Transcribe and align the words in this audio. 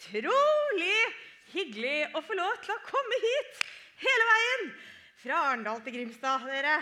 utrolig 0.00 1.00
hyggelig 1.52 2.08
å 2.16 2.22
få 2.24 2.36
lov 2.38 2.56
til 2.64 2.72
å 2.72 2.82
komme 2.86 3.16
hit 3.20 3.58
hele 4.00 4.26
veien 4.30 4.70
fra 5.20 5.40
Arendal 5.50 5.82
til 5.84 5.96
Grimstad, 5.98 6.46
dere. 6.48 6.78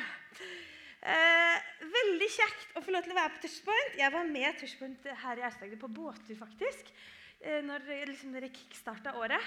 Eh, 1.02 1.66
veldig 1.82 2.28
kjekt 2.30 2.76
å 2.78 2.82
få 2.84 2.94
lov 2.94 3.02
til 3.02 3.14
å 3.14 3.18
være 3.18 3.32
på 3.34 3.42
Touchpoint. 3.42 3.96
Jeg 3.98 4.14
var 4.14 4.30
med 4.30 4.60
Touchpoint 4.60 5.08
her 5.24 5.40
i 5.40 5.46
Aust-Agder 5.48 5.80
på 5.80 5.90
båttur, 5.90 6.36
faktisk. 6.38 6.92
Eh, 7.40 7.58
når 7.66 7.88
liksom, 8.06 8.36
dere 8.36 8.52
kickstarta 8.54 9.16
året. 9.18 9.42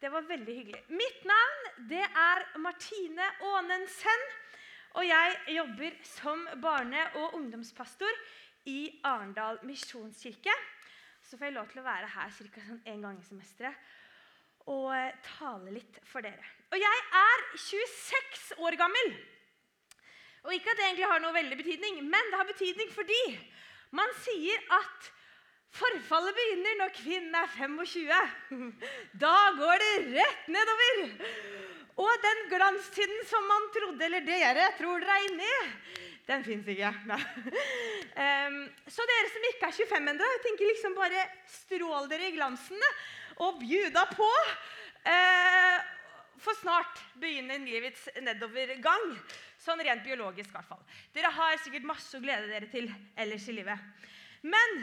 Det 0.00 0.08
var 0.10 0.24
veldig 0.26 0.54
hyggelig. 0.56 0.82
Mitt 0.96 1.26
navn 1.28 1.88
det 1.92 2.06
er 2.08 2.46
Martine 2.64 3.28
Aanensen. 3.52 4.24
Og 4.96 5.04
jeg 5.08 5.58
jobber 5.58 6.00
som 6.04 6.48
barne- 6.60 7.10
og 7.20 7.36
ungdomspastor 7.36 8.16
i 8.72 9.00
Arendal 9.04 9.60
misjonskirke. 9.68 10.56
Så 11.32 11.38
får 11.40 11.48
jeg 11.48 11.54
lov 11.56 11.68
til 11.72 11.80
å 11.80 11.86
være 11.86 12.08
her 12.12 12.32
ca. 12.36 12.62
Sånn 12.66 12.80
en 12.92 13.04
gang 13.06 13.16
i 13.16 13.22
semesteret 13.24 13.92
og 14.68 14.90
eh, 14.92 15.14
tale 15.24 15.72
litt 15.72 15.96
for 16.04 16.20
dere. 16.20 16.44
Og 16.68 16.76
jeg 16.76 16.98
er 17.18 17.44
26 17.56 18.42
år 18.60 18.76
gammel. 18.76 19.08
Og 20.44 20.52
ikke 20.52 20.74
at 20.74 20.76
det 20.76 20.84
egentlig 20.90 21.08
har 21.08 21.24
noe 21.24 21.32
veldig 21.32 21.56
betydning, 21.56 22.02
men 22.04 22.28
det 22.28 22.36
har 22.36 22.50
betydning 22.50 22.92
fordi 22.92 23.22
man 23.96 24.12
sier 24.20 24.60
at 24.76 25.08
forfallet 25.72 26.36
begynner 26.36 26.78
når 26.82 26.94
kvinnen 27.00 27.40
er 27.40 27.48
25. 27.56 28.68
Da 29.24 29.36
går 29.56 29.86
det 29.86 29.92
rett 30.12 30.52
nedover. 30.52 31.02
Og 31.96 32.12
den 32.28 32.44
glanstiden 32.52 33.24
som 33.32 33.48
man 33.48 33.72
trodde, 33.72 34.04
eller 34.04 34.28
dere 34.28 34.68
tror 34.76 35.00
dere 35.00 35.16
er 35.16 35.30
inne 35.32 35.48
i, 35.48 36.11
den 36.32 36.46
fins 36.46 36.68
ikke. 36.72 36.92
Um, 38.12 38.58
så 38.92 39.04
dere 39.08 39.28
som 39.32 39.44
ikke 39.48 39.68
er 39.70 39.76
25 39.88 40.08
ennå, 40.12 40.26
tenker 40.44 40.68
liksom 40.68 40.92
bare 40.98 41.22
strål 41.48 42.10
dere 42.10 42.26
i 42.28 42.34
glansen 42.34 42.82
og 43.40 43.56
bjuda 43.62 44.02
på. 44.10 44.26
Uh, 45.06 45.78
for 46.42 46.58
snart 46.60 47.00
begynner 47.22 47.62
livets 47.64 48.04
nedovergang. 48.20 49.14
Sånn 49.62 49.80
rent 49.80 50.04
biologisk, 50.04 50.50
i 50.50 50.58
hvert 50.58 50.68
fall. 50.74 50.84
Dere 51.16 51.32
har 51.32 51.56
sikkert 51.64 51.88
masse 51.88 52.18
å 52.18 52.20
glede 52.20 52.50
dere 52.50 52.68
til 52.68 52.90
ellers 53.16 53.48
i 53.48 53.56
livet. 53.56 53.88
Men 54.44 54.76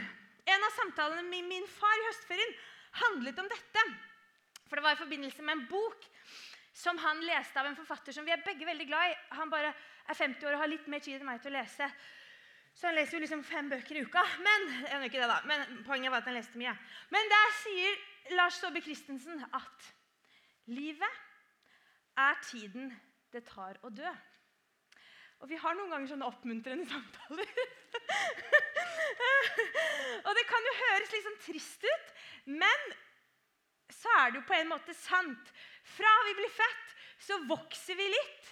en 0.50 0.66
av 0.66 0.78
samtalene 0.80 1.28
med 1.30 1.46
min 1.52 1.70
far 1.70 2.02
i 2.02 2.08
høstferien 2.08 2.58
handlet 3.04 3.44
om 3.44 3.54
dette. 3.54 3.86
For 4.66 4.80
det 4.80 4.88
var 4.88 4.98
i 4.98 5.04
forbindelse 5.04 5.46
med 5.46 5.58
en 5.60 5.68
bok 5.70 6.09
som 6.80 6.98
han 7.04 7.20
leste 7.28 7.60
av 7.60 7.68
en 7.68 7.76
forfatter 7.76 8.16
som 8.16 8.26
vi 8.28 8.32
er 8.32 8.44
begge 8.46 8.68
veldig 8.68 8.88
glad 8.88 9.12
i. 9.12 9.18
Han 9.36 9.52
bare 9.52 9.74
er 9.74 10.16
50 10.16 10.48
år 10.48 10.56
og 10.56 10.64
har 10.64 10.72
litt 10.72 10.88
mer 10.88 11.04
tid 11.04 11.20
enn 11.20 11.28
meg 11.28 11.42
til 11.44 11.52
å 11.52 11.58
lese. 11.58 11.90
Så 12.72 12.88
han 12.88 12.96
leser 12.96 13.18
jo 13.18 13.24
liksom 13.26 13.44
fem 13.44 13.68
bøker 13.72 14.00
i 14.00 14.04
uka. 14.08 14.24
Men, 14.46 14.68
det 14.88 15.28
men 15.50 15.66
poenget 15.88 16.14
var 16.14 16.22
at 16.22 16.30
han 16.30 16.38
leste 16.38 16.60
mye. 16.62 16.76
Men 17.12 17.34
der 17.34 17.56
sier 17.60 18.00
Lars 18.38 18.62
Saabye 18.62 18.86
Christensen 18.86 19.44
at 19.52 19.90
livet 20.72 21.20
er 22.20 22.40
tiden 22.48 22.94
det 23.34 23.44
tar 23.50 23.80
å 23.84 23.92
dø. 23.92 24.14
Og 25.40 25.52
vi 25.52 25.60
har 25.60 25.76
noen 25.76 25.92
ganger 25.92 26.14
sånne 26.14 26.28
oppmuntrende 26.28 26.88
samtaler. 26.88 27.52
og 30.28 30.32
det 30.36 30.48
kan 30.48 30.68
jo 30.68 30.80
høres 30.80 31.14
litt 31.14 31.28
sånn 31.28 31.44
trist 31.44 31.86
ut, 31.88 32.12
men 32.60 32.90
så 34.00 34.12
er 34.20 34.32
det 34.32 34.42
jo 34.42 34.48
på 34.48 34.58
en 34.58 34.72
måte 34.72 34.96
sant. 34.96 35.54
Fra 35.96 36.14
vi 36.28 36.38
blir 36.38 36.52
født, 36.54 36.96
så 37.20 37.38
vokser 37.50 37.98
vi 38.00 38.08
litt 38.14 38.50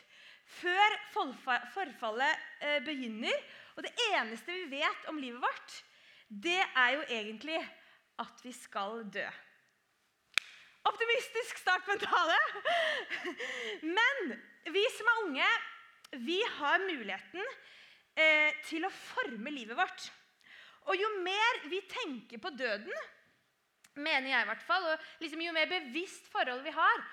før 0.57 0.95
forfallet 1.73 2.45
eh, 2.63 2.79
begynner. 2.85 3.35
Og 3.77 3.85
det 3.85 3.93
eneste 4.11 4.55
vi 4.55 4.79
vet 4.79 5.09
om 5.11 5.19
livet 5.21 5.43
vårt, 5.43 5.75
det 6.27 6.59
er 6.59 6.95
jo 6.95 7.03
egentlig 7.07 7.59
at 8.21 8.41
vi 8.43 8.53
skal 8.55 9.03
dø. 9.13 9.25
Optimistisk 10.87 11.59
start 11.59 11.85
på 11.85 11.93
en 11.93 12.03
tale. 12.03 12.37
Men 13.97 14.37
vi 14.73 14.83
som 14.95 15.09
er 15.11 15.23
unge, 15.25 15.49
vi 16.23 16.39
har 16.57 16.85
muligheten 16.85 17.43
eh, 18.15 18.55
til 18.67 18.87
å 18.87 18.93
forme 18.93 19.51
livet 19.53 19.77
vårt. 19.77 20.07
Og 20.87 20.95
jo 20.95 21.11
mer 21.25 21.63
vi 21.67 21.81
tenker 21.91 22.39
på 22.39 22.53
døden, 22.55 22.93
mener 23.97 24.29
jeg 24.31 24.45
i 24.45 24.49
hvert 24.51 24.63
fall, 24.63 24.85
og 24.93 25.23
liksom 25.23 25.41
jo 25.43 25.55
mer 25.55 25.67
bevisst 25.71 26.29
forhold 26.31 26.63
vi 26.63 26.73
har 26.75 27.05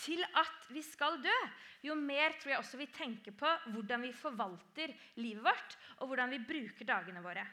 til 0.00 0.22
at 0.24 0.68
vi 0.72 0.82
skal 0.84 1.18
dø, 1.22 1.38
jo 1.84 1.96
mer 1.98 2.36
tror 2.40 2.54
jeg 2.54 2.62
også 2.62 2.80
vi 2.80 2.90
tenker 2.94 3.34
på 3.36 3.50
hvordan 3.74 4.06
vi 4.06 4.12
forvalter 4.16 4.94
livet 5.20 5.44
vårt, 5.44 5.76
og 6.00 6.12
hvordan 6.12 6.32
vi 6.32 6.44
bruker 6.46 6.88
dagene 6.88 7.24
våre. 7.24 7.44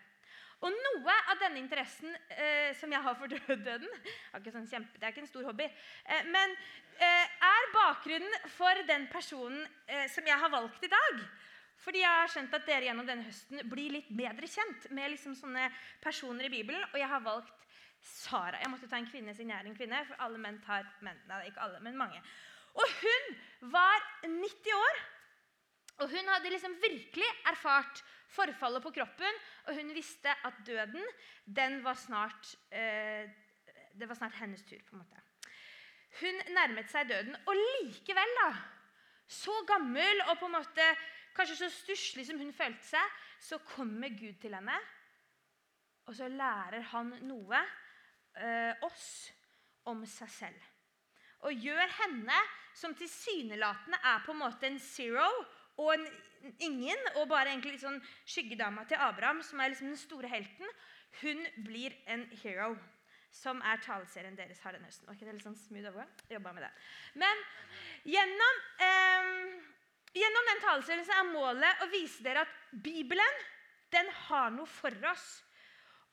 Og 0.59 0.75
noe 0.75 1.13
av 1.31 1.39
denne 1.39 1.61
interessen 1.61 2.11
eh, 2.35 2.75
som 2.75 2.91
jeg 2.91 3.03
har 3.03 3.15
for 3.15 3.31
døden 3.69 3.87
er 3.87 4.49
sånn 4.51 4.67
kjempe, 4.67 4.97
Det 4.99 5.07
er 5.07 5.13
ikke 5.13 5.23
en 5.23 5.31
stor 5.31 5.47
hobby. 5.47 5.67
Eh, 6.03 6.25
men 6.27 6.55
eh, 6.99 7.37
er 7.47 7.69
bakgrunnen 7.75 8.49
for 8.57 8.83
den 8.89 9.07
personen 9.11 9.61
eh, 9.87 10.09
som 10.11 10.27
jeg 10.27 10.35
har 10.41 10.51
valgt 10.51 10.83
i 10.83 10.91
dag. 10.91 11.23
Fordi 11.79 12.01
jeg 12.01 12.11
har 12.11 12.31
skjønt 12.33 12.57
at 12.57 12.67
dere 12.67 12.89
gjennom 12.89 13.07
denne 13.07 13.23
høsten 13.23 13.63
blir 13.71 13.93
litt 13.95 14.09
bedre 14.11 14.49
kjent 14.51 14.89
med 14.91 15.13
liksom 15.13 15.37
sånne 15.39 15.69
personer 16.03 16.49
i 16.49 16.51
Bibelen. 16.51 16.83
Og 16.91 16.99
jeg 16.99 17.07
har 17.07 17.23
valgt 17.23 17.58
Sara. 18.01 18.59
Jeg 18.61 18.71
måtte 18.71 18.87
ta 18.89 18.99
en 18.99 19.09
kvinne 19.09 19.33
siden 19.35 19.51
jeg 19.53 19.63
er 19.63 19.69
en 19.69 19.77
kvinne, 19.77 20.03
for 20.07 20.23
alle 20.23 20.41
menn 20.41 20.59
tar 20.63 20.87
menn. 21.05 21.19
Nei, 21.29 21.45
ikke 21.49 21.63
alle, 21.65 21.81
men 21.83 21.97
mange. 21.99 22.21
Og 22.79 22.95
hun 23.01 23.71
var 23.73 24.03
90 24.23 24.75
år. 24.77 25.01
Og 25.99 26.11
hun 26.13 26.31
hadde 26.31 26.51
liksom 26.53 26.77
virkelig 26.79 27.29
erfart 27.51 28.03
forfallet 28.31 28.83
på 28.83 28.93
kroppen, 28.95 29.39
og 29.67 29.75
hun 29.75 29.89
visste 29.95 30.31
at 30.47 30.61
døden, 30.65 31.03
den 31.43 31.83
var 31.83 31.97
snart 31.99 32.55
eh, 32.71 33.27
Det 33.99 34.07
var 34.07 34.15
snart 34.15 34.37
hennes 34.39 34.61
tur, 34.63 34.79
på 34.87 34.95
en 34.95 35.01
måte. 35.01 35.17
Hun 36.21 36.37
nærmet 36.55 36.87
seg 36.91 37.09
døden. 37.09 37.35
Og 37.45 37.57
likevel, 37.57 38.35
da, 38.37 38.53
så 39.27 39.53
gammel 39.67 40.21
og 40.29 40.37
på 40.39 40.47
en 40.47 40.55
måte 40.55 40.85
kanskje 41.35 41.57
så 41.59 41.69
stusslig 41.73 42.25
som 42.27 42.39
hun 42.39 42.53
følte 42.55 42.85
seg, 42.85 43.17
så 43.39 43.59
kommer 43.65 44.09
Gud 44.09 44.39
til 44.41 44.55
henne, 44.55 44.77
og 46.07 46.15
så 46.15 46.27
lærer 46.31 46.81
han 46.93 47.11
noe 47.27 47.59
oss 48.85 49.07
om 49.89 50.05
seg 50.07 50.29
selv. 50.31 50.67
Og 51.47 51.55
gjør 51.55 51.91
henne, 52.01 52.39
som 52.75 52.93
tilsynelatende 52.95 53.99
er 54.05 54.21
på 54.25 54.33
en 54.35 54.41
måte 54.41 54.67
en 54.67 54.79
zero 54.79 55.27
og 55.79 55.93
en 55.93 56.05
ingen, 56.63 57.01
og 57.17 57.27
bare 57.31 57.51
egentlig 57.51 57.79
sånn 57.81 57.99
skyggedama 58.27 58.85
til 58.87 59.01
Abraham, 59.03 59.41
som 59.43 59.59
er 59.59 59.71
liksom 59.71 59.91
den 59.91 59.99
store 59.99 60.29
helten, 60.31 60.71
hun 61.21 61.41
blir 61.65 61.95
en 62.07 62.25
hero. 62.43 62.73
Som 63.29 63.59
er 63.61 63.77
taleserien 63.85 64.33
deres 64.33 64.57
har 64.65 64.73
denne 64.73 64.87
høsten. 64.89 65.05
Var 65.05 65.17
det 65.21 65.35
litt 65.35 65.45
sånn 65.45 65.57
smooth 65.59 65.91
overgang? 65.91 66.13
Jobba 66.33 66.53
med 66.55 66.63
det. 66.65 66.69
Men 67.21 67.43
gjennom, 68.09 68.61
eh, 68.81 69.27
gjennom 70.17 70.49
den 70.49 70.63
taleserien 70.63 71.05
så 71.05 71.19
er 71.19 71.29
målet 71.29 71.83
å 71.85 71.89
vise 71.91 72.23
dere 72.25 72.41
at 72.47 72.55
Bibelen 72.73 73.43
den 73.93 74.09
har 74.25 74.49
noe 74.49 74.65
for 74.65 74.89
oss. 75.11 75.43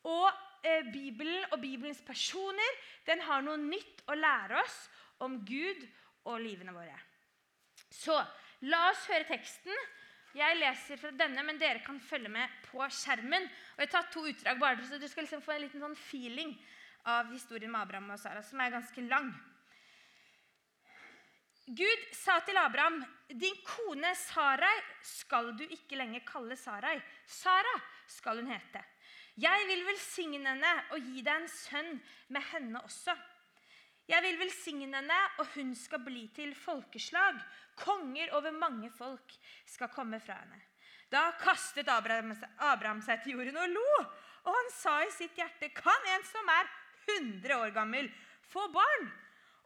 Og 0.04 0.28
eh, 0.62 0.86
Bibelen 0.92 1.44
og 1.52 1.60
Bibelens 1.60 2.02
personer 2.04 2.80
den 3.06 3.22
har 3.26 3.44
noe 3.44 3.58
nytt 3.60 4.04
å 4.08 4.16
lære 4.16 4.60
oss 4.62 4.78
om 5.24 5.38
Gud 5.46 5.82
og 6.26 6.40
livene 6.42 6.74
våre. 6.74 6.96
Så 7.90 8.16
la 8.66 8.88
oss 8.90 9.06
høre 9.10 9.28
teksten. 9.28 9.74
Jeg 10.36 10.58
leser 10.58 11.00
fra 11.00 11.12
denne, 11.16 11.42
men 11.46 11.58
dere 11.60 11.80
kan 11.84 11.98
følge 12.02 12.28
med 12.28 12.52
på 12.66 12.82
skjermen. 12.92 13.46
Og 13.76 13.82
Jeg 13.82 13.88
har 13.88 13.92
tatt 13.94 14.12
to 14.12 14.26
utdrag 14.28 14.58
bare 14.60 14.84
så 14.84 15.00
du 15.00 15.08
skal 15.08 15.24
liksom 15.24 15.44
få 15.44 15.54
en 15.54 15.64
liten 15.64 15.80
sånn 15.80 15.96
feeling 15.96 16.52
av 17.08 17.30
historien 17.32 17.70
med 17.72 17.86
Abraham 17.86 18.10
og 18.12 18.20
Sara, 18.20 18.42
som 18.44 18.60
er 18.60 18.74
ganske 18.74 19.06
lang. 19.06 19.30
Gud 21.66 22.02
sa 22.14 22.38
til 22.46 22.56
Abraham, 22.56 23.00
'Din 23.28 23.56
kone 23.66 24.14
Sarai 24.14 24.76
skal 25.02 25.56
du 25.58 25.64
ikke 25.64 25.96
lenger 25.96 26.20
kalle 26.26 26.56
Sarai. 26.56 27.00
Sara 27.26 27.80
skal 28.06 28.36
hun 28.36 28.52
hete.' 28.52 28.84
'Jeg 29.36 29.66
vil 29.69 29.82
velsigne 29.84 30.48
henne 30.48 30.72
og 30.94 31.02
gi 31.04 31.20
deg 31.20 31.42
en 31.42 31.48
sønn 31.48 31.98
med 32.32 32.42
henne 32.52 32.80
også.' 32.80 33.16
'Jeg 34.09 34.22
vil 34.22 34.38
velsigne 34.38 34.97
henne, 34.97 35.18
og 35.38 35.50
hun 35.56 35.74
skal 35.74 36.00
bli 36.04 36.28
til 36.33 36.54
folkeslag.' 36.54 37.42
'Konger 37.77 38.33
over 38.33 38.50
mange 38.50 38.91
folk 38.91 39.34
skal 39.66 39.92
komme 39.92 40.21
fra 40.21 40.38
henne.' 40.41 40.62
Da 41.12 41.33
kastet 41.38 41.88
Abraham, 41.88 43.03
seg 43.03 43.22
til 43.22 43.36
jorden 43.36 43.56
og 43.56 43.68
lo. 43.68 43.91
Og 44.47 44.54
han 44.54 44.71
sa 44.71 45.03
i 45.04 45.10
sitt 45.10 45.36
hjerte, 45.36 45.68
'Kan 45.68 46.09
en 46.15 46.24
som 46.24 46.48
er 46.48 46.66
100 47.06 47.56
år 47.56 47.74
gammel, 47.74 48.10
få 48.48 48.68
barn?' 48.72 49.12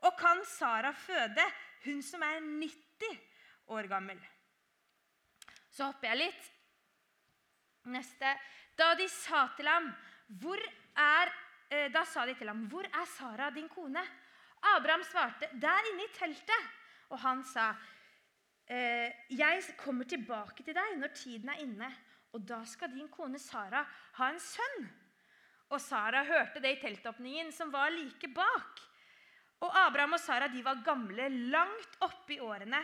'Og 0.03 0.19
kan 0.19 0.45
Sara 0.45 0.93
føde, 0.93 1.47
hun 1.85 2.03
som 2.03 2.23
er 2.23 2.41
90 2.41 3.21
år 3.69 3.87
gammel?' 3.87 4.27
Så 5.71 5.85
hopper 5.85 6.09
jeg 6.09 6.17
litt. 6.17 6.53
Neste. 7.85 8.35
Da 8.81 8.95
de 8.97 9.07
sa 9.13 9.45
til 9.57 9.69
ham, 9.69 9.91
er, 10.97 11.33
eh, 11.71 11.89
da 11.93 12.05
sa 12.05 12.25
de 12.27 12.35
til 12.35 12.49
ham, 12.49 12.67
'Hvor 12.67 12.85
er 12.85 13.07
Sara, 13.07 13.51
din 13.51 13.69
kone?' 13.69 14.07
Abraham 14.63 15.03
svarte, 15.03 15.49
'Der 15.53 15.93
inne 15.93 16.05
i 16.05 16.15
teltet.' 16.15 16.71
Og 17.11 17.19
han 17.19 17.45
sa, 17.45 17.75
eh, 18.69 19.13
'Jeg 19.31 19.77
kommer 19.77 20.05
tilbake 20.05 20.63
til 20.65 20.75
deg 20.75 20.99
når 20.99 21.15
tiden 21.15 21.49
er 21.49 21.61
inne.' 21.61 21.97
'Og 22.33 22.49
da 22.49 22.65
skal 22.65 22.89
din 22.89 23.09
kone 23.09 23.39
Sara 23.39 23.87
ha 24.15 24.29
en 24.29 24.39
sønn.' 24.39 24.91
og 25.71 25.81
Sara 25.81 26.25
hørte 26.27 26.61
det 26.63 26.73
i 26.75 26.81
teltåpningen 26.83 27.53
som 27.53 27.71
var 27.71 27.93
like 27.95 28.29
bak. 28.35 28.81
Og 29.61 29.77
Abraham 29.87 30.17
og 30.17 30.21
Sara 30.21 30.49
de 30.49 30.63
var 30.65 30.83
gamle, 30.85 31.29
langt 31.53 31.97
oppe 32.01 32.35
i 32.35 32.41
årene. 32.41 32.81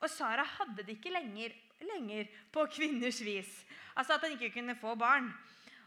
Og 0.00 0.08
Sara 0.10 0.44
hadde 0.56 0.84
det 0.84 0.96
ikke 0.96 1.12
lenger, 1.12 1.52
lenger 1.84 2.28
på 2.52 2.64
kvinners 2.72 3.20
vis. 3.24 3.50
Altså 3.96 4.16
at 4.16 4.24
han 4.24 4.36
ikke 4.36 4.52
kunne 4.56 4.76
få 4.80 4.94
barn. 4.98 5.28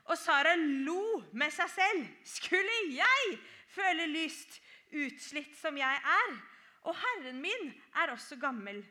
Og 0.06 0.18
Sara 0.20 0.56
lo 0.58 1.24
med 1.34 1.54
seg 1.56 1.70
selv. 1.72 2.08
Skulle 2.28 2.80
jeg 2.94 3.38
føle 3.74 4.08
lyst, 4.12 4.60
utslitt 4.94 5.56
som 5.58 5.78
jeg 5.80 6.02
er? 6.18 6.36
Og 6.84 6.96
herren 7.00 7.40
min 7.42 7.70
er 8.02 8.12
også 8.14 8.38
gammel. 8.42 8.84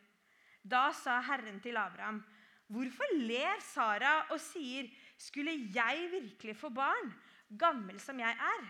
Da 0.62 0.90
sa 0.94 1.19
Herren 1.26 1.58
til 1.60 1.76
Abraham, 1.76 2.22
hvorfor 2.70 3.16
ler 3.18 3.58
Sara 3.60 4.28
og 4.30 4.40
sier, 4.40 4.86
skulle 5.18 5.54
jeg 5.75 6.08
virkelig 6.10 6.56
få 6.56 6.70
barn, 6.70 7.12
gammel 7.58 7.98
som 8.00 8.18
jeg 8.22 8.32
er? 8.32 8.64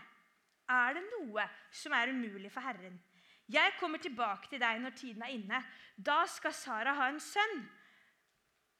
Er 0.72 0.96
det 0.96 1.04
noe 1.06 1.44
som 1.70 1.92
er 1.92 2.12
umulig 2.12 2.50
for 2.52 2.64
Herren? 2.64 2.96
Jeg 3.52 3.74
kommer 3.78 4.00
tilbake 4.00 4.48
til 4.48 4.60
deg 4.62 4.80
når 4.80 4.94
tiden 4.96 5.22
er 5.26 5.34
inne. 5.34 5.58
Da 5.96 6.22
skal 6.30 6.54
Sara 6.56 6.94
ha 6.98 7.08
en 7.12 7.20
sønn. 7.22 7.62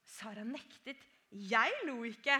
Sara 0.05 0.43
nektet. 0.47 1.01
Jeg 1.33 1.85
lo 1.87 2.03
ikke, 2.05 2.37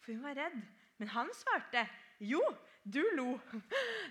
for 0.00 0.14
hun 0.14 0.22
var 0.24 0.38
redd. 0.38 0.60
Men 1.00 1.10
han 1.12 1.32
svarte, 1.36 1.84
jo, 2.22 2.40
du 2.84 3.02
lo. 3.16 3.38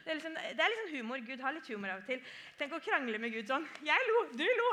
Det 0.01 0.09
er, 0.09 0.18
liksom, 0.18 0.33
det 0.33 0.63
er 0.63 0.71
liksom 0.74 0.92
humor. 0.95 1.24
Gud 1.25 1.42
har 1.44 1.53
litt 1.56 1.68
humor 1.69 1.92
av 1.94 2.01
og 2.01 2.07
til. 2.09 2.21
Tenk 2.57 2.74
å 2.74 2.81
krangle 2.83 3.19
med 3.21 3.33
Gud 3.36 3.50
sånn. 3.50 3.68
Jeg 3.86 4.07
lo, 4.09 4.25
du 4.36 4.45
lo. 4.48 4.69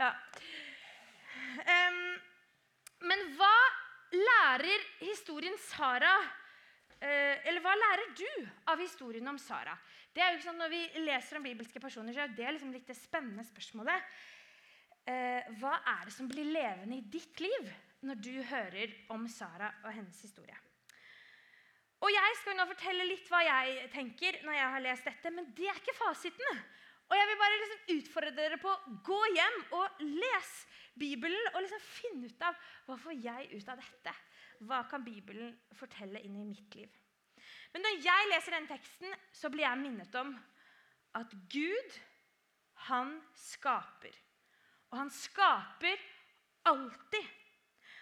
Ja. 0.00 0.10
Um, 1.60 2.02
men 3.10 3.24
hva 3.36 3.54
lærer 4.14 4.84
historien 5.00 5.56
Sara 5.58 6.12
uh, 6.20 7.34
Eller 7.48 7.58
hva 7.64 7.72
lærer 7.74 8.12
du 8.16 8.28
av 8.70 8.80
historien 8.80 9.26
om 9.28 9.38
Sara? 9.40 9.74
Det 10.10 10.22
er 10.22 10.32
jo 10.32 10.38
ikke 10.40 10.48
sånn, 10.48 10.58
Når 10.58 10.72
vi 10.72 11.04
leser 11.06 11.38
om 11.38 11.46
bibelske 11.46 11.82
personer, 11.82 12.14
så 12.14 12.24
er 12.24 12.34
det 12.34 12.54
liksom 12.56 12.72
litt 12.74 12.88
det 12.88 12.98
spennende 12.98 13.44
spørsmålet. 13.46 14.08
Eh, 15.10 15.46
hva 15.60 15.76
er 15.94 16.08
det 16.08 16.14
som 16.14 16.28
blir 16.28 16.50
levende 16.50 16.98
i 16.98 17.06
ditt 17.12 17.40
liv 17.40 17.70
når 18.06 18.18
du 18.20 18.34
hører 18.50 18.92
om 19.14 19.24
Sara 19.30 19.70
og 19.84 19.94
hennes 19.94 20.18
historie? 20.20 20.56
Og 22.00 22.08
jeg 22.12 22.36
skal 22.40 22.56
nå 22.56 22.64
fortelle 22.68 23.04
litt 23.04 23.26
hva 23.28 23.42
jeg 23.44 23.88
tenker 23.92 24.38
når 24.44 24.56
jeg 24.56 24.74
har 24.74 24.84
lest 24.84 25.08
dette, 25.08 25.32
men 25.36 25.50
det 25.56 25.68
er 25.68 25.80
ikke 25.80 25.98
fasiten. 25.98 26.62
Og 27.10 27.16
jeg 27.18 27.28
vil 27.28 27.40
bare 27.40 27.58
liksom 27.58 27.96
utfordre 27.96 28.34
dere 28.36 28.58
på 28.62 28.70
å 28.70 28.96
gå 29.04 29.20
hjem 29.34 29.58
og 29.76 30.02
les 30.06 30.52
Bibelen 31.00 31.52
og 31.54 31.62
liksom 31.64 31.82
finne 31.84 32.30
ut 32.30 32.44
av 32.46 32.58
hva 32.86 32.96
får 33.00 33.18
jeg 33.24 33.50
ut 33.52 33.70
av 33.72 33.80
dette. 33.82 34.14
Hva 34.68 34.82
kan 34.88 35.04
Bibelen 35.04 35.54
fortelle 35.76 36.22
inn 36.24 36.38
i 36.40 36.48
mitt 36.48 36.76
liv? 36.78 36.98
Men 37.72 37.84
når 37.86 38.00
jeg 38.02 38.30
leser 38.32 38.56
denne 38.56 38.70
teksten, 38.70 39.18
så 39.32 39.50
blir 39.50 39.66
jeg 39.66 39.78
minnet 39.78 40.14
om 40.18 40.32
at 41.18 41.34
Gud, 41.52 41.98
han 42.88 43.12
skaper. 43.36 44.14
Og 44.90 44.98
han 44.98 45.12
skaper 45.14 46.00
alltid. 46.66 47.26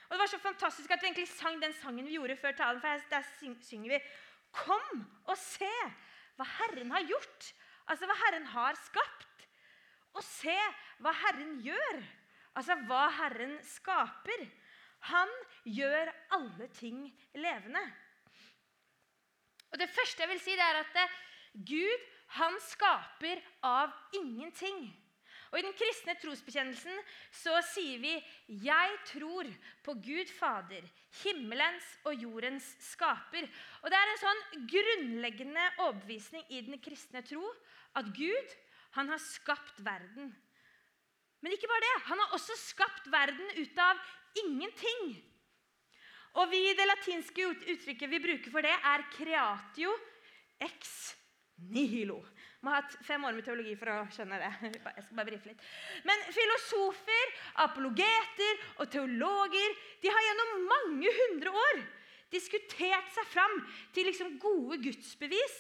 Og 0.08 0.14
Det 0.14 0.20
var 0.22 0.30
så 0.32 0.40
fantastisk 0.40 0.90
at 0.90 1.02
vi 1.02 1.10
egentlig 1.10 1.28
sang 1.28 1.58
den 1.60 1.74
sangen 1.76 2.06
vi 2.06 2.16
gjorde 2.16 2.36
før 2.36 2.52
talen. 2.56 2.80
for 2.80 3.10
Der 3.10 3.24
synger 3.60 3.98
vi 3.98 4.04
Kom 4.52 5.04
og 5.28 5.36
se 5.36 5.68
hva 6.38 6.46
Herren 6.48 6.90
har 6.90 7.04
gjort. 7.04 7.52
Altså 7.88 8.06
hva 8.08 8.16
Herren 8.16 8.46
har 8.46 8.78
skapt. 8.80 9.48
Og 10.16 10.24
se 10.24 10.56
hva 11.04 11.12
Herren 11.12 11.58
gjør. 11.60 12.00
Altså 12.56 12.78
hva 12.88 13.08
Herren 13.18 13.58
skaper. 13.62 14.46
Han 15.12 15.28
gjør 15.64 16.10
alle 16.34 16.68
ting 16.74 17.04
levende. 17.34 17.82
Og 19.72 19.78
Det 19.78 19.90
første 19.90 20.22
jeg 20.22 20.28
vil 20.28 20.40
si, 20.40 20.56
det 20.56 20.64
er 20.64 20.80
at 20.80 21.18
Gud 21.66 22.06
han 22.38 22.56
skaper 22.60 23.40
av 23.64 23.92
ingenting. 24.14 24.88
Og 25.48 25.58
I 25.58 25.64
den 25.64 25.76
kristne 25.76 26.12
trosbekjennelsen 26.20 26.98
så 27.32 27.54
sier 27.70 28.00
vi 28.02 28.12
'Jeg 28.48 28.98
tror 29.08 29.48
på 29.82 29.94
Gud 29.94 30.28
Fader, 30.38 30.84
himmelens 31.22 31.86
og 32.04 32.14
jordens 32.14 32.66
skaper'. 32.80 33.48
Og 33.82 33.90
Det 33.90 33.96
er 33.98 34.10
en 34.10 34.24
sånn 34.24 34.66
grunnleggende 34.68 35.64
overbevisning 35.78 36.44
i 36.50 36.60
den 36.60 36.78
kristne 36.78 37.22
tro 37.22 37.44
at 37.96 38.04
Gud 38.12 38.56
han 38.92 39.08
har 39.08 39.18
skapt 39.18 39.80
verden. 39.84 40.36
Men 41.40 41.52
ikke 41.52 41.68
bare 41.68 41.80
det. 41.80 42.02
Han 42.10 42.18
har 42.18 42.32
også 42.34 42.56
skapt 42.56 43.10
verden 43.10 43.50
ut 43.56 43.78
av 43.78 43.96
ingenting. 44.44 45.27
Og 46.36 46.50
vi, 46.50 46.74
Det 46.74 46.86
latinske 46.86 47.46
uttrykket 47.74 48.10
vi 48.10 48.20
bruker 48.20 48.50
for 48.50 48.62
det, 48.62 48.74
er 48.74 49.06
'creatio 49.12 49.94
ex 50.60 51.14
nihilo'. 51.70 52.24
Må 52.60 52.70
ha 52.70 52.80
hatt 52.80 52.96
fem 53.06 53.24
år 53.24 53.32
med 53.32 53.44
teologi 53.44 53.76
for 53.78 53.86
å 53.86 54.06
skjønne 54.10 54.38
det. 54.38 54.52
Jeg 54.96 55.04
skal 55.04 55.16
bare 55.16 55.30
brife 55.30 55.48
litt. 55.48 55.62
Men 56.04 56.18
filosofer, 56.34 57.34
apologeter 57.54 58.64
og 58.78 58.90
teologer 58.90 59.76
de 60.02 60.08
har 60.10 60.26
gjennom 60.26 60.66
mange 60.66 61.12
hundre 61.20 61.50
år 61.50 61.84
diskutert 62.30 63.12
seg 63.14 63.28
fram 63.30 63.54
til 63.94 64.08
liksom 64.10 64.38
gode 64.42 64.80
gudsbevis 64.84 65.56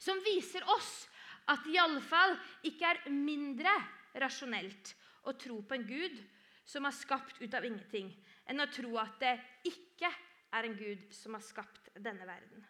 som 0.00 0.20
viser 0.24 0.64
oss 0.72 1.08
at 1.50 1.64
det 1.64 1.74
iallfall 1.76 2.36
ikke 2.64 2.94
er 2.94 3.10
mindre 3.12 3.72
rasjonelt 4.20 4.94
å 5.28 5.34
tro 5.36 5.60
på 5.64 5.76
en 5.76 5.86
gud 5.88 6.16
som 6.68 6.86
er 6.88 6.96
skapt 6.96 7.40
ut 7.42 7.56
av 7.56 7.66
ingenting, 7.66 8.08
enn 8.50 8.62
å 8.62 8.70
tro 8.72 8.96
at 9.00 9.18
det 9.22 9.34
ikke 9.70 10.10
er 10.54 10.68
en 10.68 10.78
gud 10.78 11.04
som 11.14 11.36
har 11.36 11.44
skapt 11.44 11.90
denne 11.94 12.26
verden. 12.28 12.64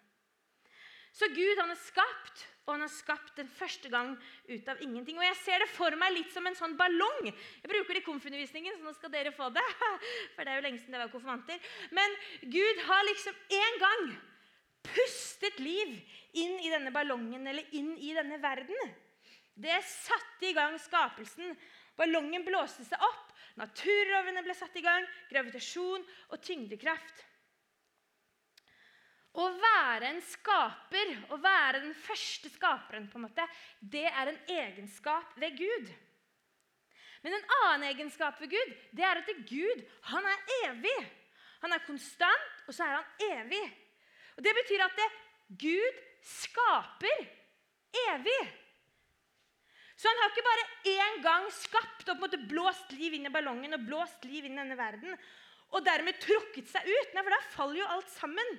Så 1.15 1.29
Gud 1.31 1.61
han 1.61 1.71
er 1.71 1.79
skapt, 1.79 2.43
og 2.65 2.73
han 2.73 2.82
har 2.82 2.91
skapt 2.91 3.37
den 3.38 3.50
første 3.55 3.91
gang 3.93 4.17
ut 4.49 4.69
av 4.73 4.81
ingenting. 4.82 5.19
Og 5.21 5.26
Jeg 5.29 5.37
ser 5.44 5.62
det 5.62 5.71
for 5.71 5.94
meg 6.00 6.15
litt 6.17 6.32
som 6.35 6.47
en 6.49 6.56
sånn 6.59 6.75
ballong. 6.79 7.29
Jeg 7.29 7.71
bruker 7.71 7.94
det 7.94 8.03
i 8.03 8.06
konfundervisningen, 8.06 8.75
så 8.75 8.88
nå 8.88 8.94
skal 8.97 9.12
dere 9.12 9.35
få 9.37 9.47
det. 9.55 9.65
For 10.35 10.43
det 10.43 10.50
er 10.50 10.59
jo 10.59 10.65
lenge 10.65 10.81
siden 10.82 10.97
det 10.97 11.05
var 11.05 11.12
konfirmanter. 11.12 11.69
Men 11.94 12.17
Gud 12.50 12.82
har 12.88 13.06
liksom 13.06 13.38
en 13.61 13.79
gang 13.85 14.03
pustet 14.88 15.61
liv 15.62 15.94
inn 16.41 16.59
i 16.65 16.73
denne 16.73 16.91
ballongen, 16.94 17.47
eller 17.47 17.79
inn 17.79 17.94
i 17.94 18.11
denne 18.17 18.41
verden. 18.43 18.97
Det 19.55 19.79
satte 19.87 20.50
i 20.50 20.56
gang 20.56 20.75
skapelsen. 20.82 21.55
Ballongen 21.94 22.43
blåste 22.49 22.82
seg 22.88 23.06
opp. 23.06 23.24
Naturlovene 23.61 24.43
ble 24.43 24.56
satt 24.56 24.75
i 24.79 24.83
gang. 24.85 25.06
Gravitasjon 25.31 26.05
og 26.33 26.43
tyngdekraft. 26.43 27.25
Å 29.35 29.45
være 29.59 30.12
en 30.12 30.21
skaper, 30.23 31.11
å 31.35 31.39
være 31.43 31.81
den 31.83 31.95
første 31.99 32.51
skaperen, 32.55 33.09
på 33.11 33.19
en 33.19 33.25
måte, 33.26 33.47
det 33.81 34.07
er 34.07 34.31
en 34.31 34.38
egenskap 34.47 35.33
ved 35.43 35.57
Gud. 35.59 35.90
Men 37.25 37.35
en 37.35 37.49
annen 37.59 37.88
egenskap 37.88 38.38
ved 38.38 38.52
Gud 38.52 38.73
det 38.95 39.07
er 39.09 39.19
at 39.19 39.31
Gud 39.49 39.83
han 40.11 40.28
er 40.28 40.55
evig. 40.69 40.99
Han 41.64 41.73
er 41.73 41.83
konstant, 41.87 42.50
og 42.69 42.76
så 42.76 42.85
er 42.85 42.99
han 42.99 43.25
evig. 43.40 43.64
Og 44.37 44.45
Det 44.45 44.52
betyr 44.61 44.85
at 44.85 44.99
det, 44.99 45.09
Gud 45.64 46.02
skaper 46.25 47.26
evig. 48.12 48.43
Så 49.95 50.11
han 50.11 50.21
har 50.21 50.33
ikke 50.33 50.47
bare 50.47 50.69
én 50.91 51.21
gang 51.25 51.45
skapt 51.55 52.09
og 52.09 52.15
på 52.15 52.15
en 52.17 52.23
måte 52.25 52.47
blåst 52.51 52.95
liv 52.99 53.15
inn 53.15 53.29
i 53.29 53.35
ballongen 53.35 53.77
og 53.77 53.85
blåst 53.87 54.27
liv 54.27 54.47
inn 54.47 54.57
i 54.57 54.63
denne 54.63 54.79
verden, 54.79 55.15
og 55.75 55.85
dermed 55.87 56.19
trukket 56.23 56.71
seg 56.71 56.87
ut. 56.87 57.15
Nei, 57.15 57.23
for 57.23 57.35
da 57.35 57.43
faller 57.55 57.81
jo 57.81 57.93
alt 57.97 58.11
sammen. 58.15 58.57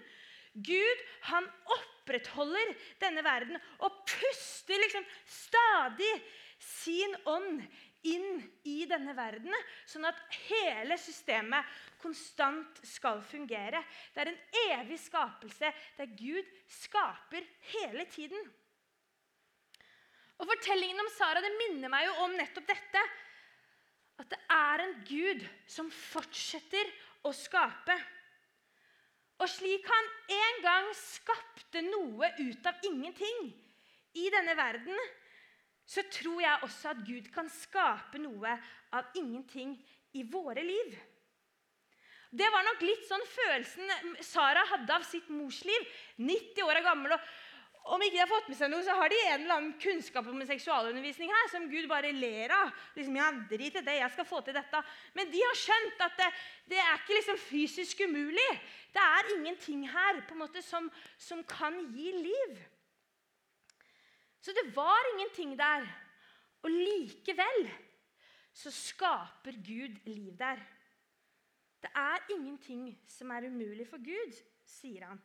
Gud 0.55 1.03
han 1.27 1.47
opprettholder 1.75 2.71
denne 3.01 3.23
verden 3.25 3.59
og 3.83 3.99
puster 4.07 4.79
liksom 4.79 5.03
stadig 5.27 6.11
sin 6.63 7.15
ånd 7.27 7.65
inn 8.05 8.39
i 8.69 8.85
denne 8.87 9.15
verden, 9.17 9.53
sånn 9.89 10.05
at 10.07 10.19
hele 10.45 10.97
systemet 11.01 11.65
konstant 12.03 12.79
skal 12.85 13.23
fungere. 13.25 13.81
Det 14.13 14.23
er 14.23 14.31
en 14.31 14.43
evig 14.69 14.99
skapelse 15.01 15.71
der 15.97 16.13
Gud 16.15 16.51
skaper 16.69 17.47
hele 17.73 18.05
tiden. 18.13 18.45
Og 20.39 20.49
Fortellingen 20.49 20.99
om 20.99 21.11
Sara 21.15 21.43
det 21.43 21.53
minner 21.59 21.91
meg 21.91 22.07
jo 22.07 22.15
om 22.25 22.35
nettopp 22.35 22.67
dette. 22.67 23.03
At 24.19 24.31
det 24.31 24.39
er 24.51 24.83
en 24.83 24.95
Gud 25.07 25.43
som 25.69 25.91
fortsetter 25.91 26.91
å 27.27 27.31
skape. 27.35 27.95
Og 29.41 29.49
slik 29.51 29.87
han 29.91 30.09
en 30.31 30.61
gang 30.63 30.89
skapte 30.95 31.83
noe 31.83 32.31
ut 32.39 32.69
av 32.69 32.85
ingenting 32.87 33.49
i 34.15 34.29
denne 34.31 34.55
verden, 34.55 34.95
så 35.85 36.05
tror 36.09 36.39
jeg 36.41 36.63
også 36.65 36.93
at 36.93 37.03
Gud 37.05 37.27
kan 37.33 37.49
skape 37.51 38.21
noe 38.21 38.55
av 38.95 39.11
ingenting 39.19 39.75
i 40.15 40.23
våre 40.31 40.63
liv. 40.63 40.95
Det 42.35 42.47
var 42.51 42.65
nok 42.67 42.81
litt 42.83 43.03
sånn 43.07 43.23
følelsen 43.31 44.15
Sara 44.25 44.63
hadde 44.71 44.95
av 44.95 45.05
sitt 45.07 45.27
morsliv. 45.31 45.85
90 46.19 46.65
år 46.65 46.81
gammel 46.83 47.15
og, 47.15 47.27
om 47.85 48.01
ikke 48.01 48.15
de 48.15 48.21
har 48.23 48.29
fått 48.29 48.47
med 48.49 48.57
seg 48.57 48.71
noe, 48.71 48.81
så 48.81 48.95
har 48.97 49.11
de 49.13 49.17
en 49.21 49.43
eller 49.43 49.55
annen 49.55 49.73
kunnskap 49.77 50.25
om 50.31 50.39
seksualundervisning 50.49 51.29
her 51.29 51.49
som 51.51 51.67
Gud 51.69 51.85
bare 51.89 52.09
ler 52.15 52.53
av. 52.55 52.71
Liksom, 52.97 53.17
ja, 53.19 53.27
drit 53.51 53.77
i 53.77 53.83
det, 53.85 53.97
jeg 53.99 54.13
skal 54.15 54.25
få 54.25 54.39
til 54.45 54.57
dette. 54.57 54.81
Men 55.13 55.29
de 55.29 55.43
har 55.43 55.59
skjønt 55.59 56.01
at 56.01 56.15
det, 56.17 56.29
det 56.71 56.79
er 56.81 56.95
ikke 56.97 57.19
liksom 57.19 57.37
fysisk 57.43 58.01
umulig. 58.07 58.47
Det 58.95 59.03
er 59.03 59.29
ingenting 59.35 59.83
her 59.91 60.23
på 60.25 60.33
en 60.33 60.41
måte 60.41 60.65
som, 60.65 60.89
som 61.21 61.43
kan 61.45 61.77
gi 61.93 62.15
liv. 62.25 62.57
Så 64.41 64.53
det 64.57 64.65
var 64.73 65.11
ingenting 65.13 65.53
der. 65.59 65.85
Og 66.65 66.73
likevel 66.73 67.69
så 68.55 68.73
skaper 68.73 69.61
Gud 69.61 70.01
liv 70.09 70.33
der. 70.39 70.57
Det 71.85 71.93
er 71.93 72.33
ingenting 72.33 72.89
som 73.07 73.29
er 73.29 73.45
umulig 73.45 73.85
for 73.85 74.01
Gud, 74.01 74.33
sier 74.65 75.05
han. 75.11 75.21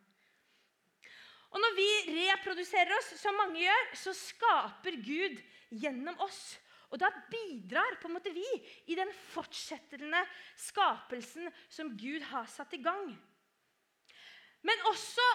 Og 1.51 1.59
når 1.59 1.73
vi 1.75 1.87
reproduserer 2.15 2.93
oss, 2.95 3.13
som 3.19 3.35
mange 3.35 3.59
gjør, 3.59 3.87
så 3.99 4.13
skaper 4.15 4.97
Gud 5.03 5.39
gjennom 5.81 6.19
oss. 6.23 6.55
Og 6.91 6.99
da 6.99 7.09
bidrar 7.31 7.97
på 7.99 8.09
en 8.09 8.17
måte 8.17 8.33
vi 8.35 8.45
i 8.91 8.97
den 8.99 9.11
fortsettende 9.31 10.21
skapelsen 10.59 11.47
som 11.71 11.93
Gud 11.99 12.23
har 12.31 12.47
satt 12.51 12.75
i 12.75 12.81
gang. 12.83 13.11
Men 14.61 14.87
også 14.91 15.27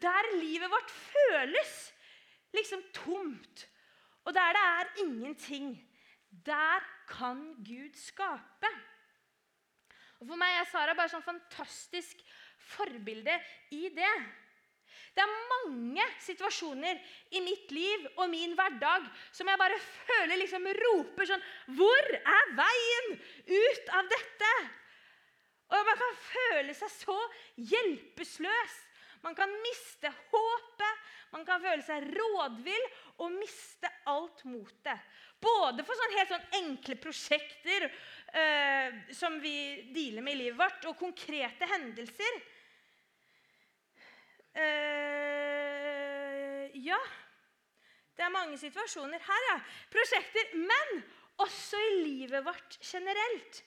der 0.00 0.30
livet 0.38 0.70
vårt 0.70 0.90
føles 0.90 1.74
liksom 2.54 2.82
tomt, 2.94 3.66
og 4.26 4.34
der 4.34 4.54
det 4.54 4.62
er 4.62 4.92
ingenting, 5.04 5.74
der 6.46 6.86
kan 7.08 7.42
Gud 7.66 7.94
skape. 7.98 8.70
Og 10.20 10.28
For 10.28 10.38
meg 10.38 10.58
er 10.58 10.68
Sara 10.68 10.94
bare 10.94 11.10
sånn 11.10 11.24
fantastisk 11.24 12.20
forbilde 12.74 13.34
i 13.74 13.88
det. 13.94 14.14
Det 15.14 15.22
er 15.24 15.48
mange 15.50 16.04
situasjoner 16.22 17.00
i 17.34 17.42
mitt 17.44 17.72
liv 17.74 18.04
og 18.16 18.30
min 18.30 18.54
hverdag 18.58 19.08
som 19.34 19.48
jeg 19.50 19.60
bare 19.60 19.78
føler 19.82 20.38
liksom 20.38 20.68
roper 20.78 21.28
sånn 21.28 21.48
Hvor 21.78 22.12
er 22.20 22.52
veien 22.58 23.10
ut 23.50 23.90
av 23.98 24.12
dette? 24.12 24.52
Og 25.70 25.86
man 25.86 25.98
kan 25.98 26.16
føle 26.26 26.74
seg 26.74 26.90
så 26.94 27.16
hjelpeløs. 27.70 28.78
Man 29.22 29.36
kan 29.36 29.52
miste 29.62 30.08
håpet, 30.32 31.02
man 31.34 31.44
kan 31.46 31.60
føle 31.62 31.84
seg 31.84 32.06
rådvill 32.16 32.86
og 33.20 33.34
miste 33.36 33.90
alt 34.10 34.42
motet. 34.48 35.10
Både 35.40 35.84
for 35.86 35.96
sånn 35.96 36.16
helt 36.16 36.32
sånn 36.32 36.56
enkle 36.58 36.96
prosjekter 37.00 37.86
øh, 37.86 38.96
som 39.16 39.38
vi 39.40 39.54
dealer 39.94 40.24
med 40.24 40.36
i 40.36 40.40
livet 40.42 40.58
vårt, 40.58 40.88
og 40.88 40.98
konkrete 41.00 41.68
hendelser. 41.70 42.40
Uh, 44.56 44.62
ja. 46.84 47.00
Det 48.16 48.26
er 48.26 48.34
mange 48.34 48.58
situasjoner 48.60 49.22
her, 49.24 49.42
ja. 49.48 49.58
Prosjekter. 49.92 50.54
Men 50.58 51.02
også 51.40 51.76
i 51.80 52.02
livet 52.04 52.44
vårt 52.44 52.78
generelt. 52.84 53.64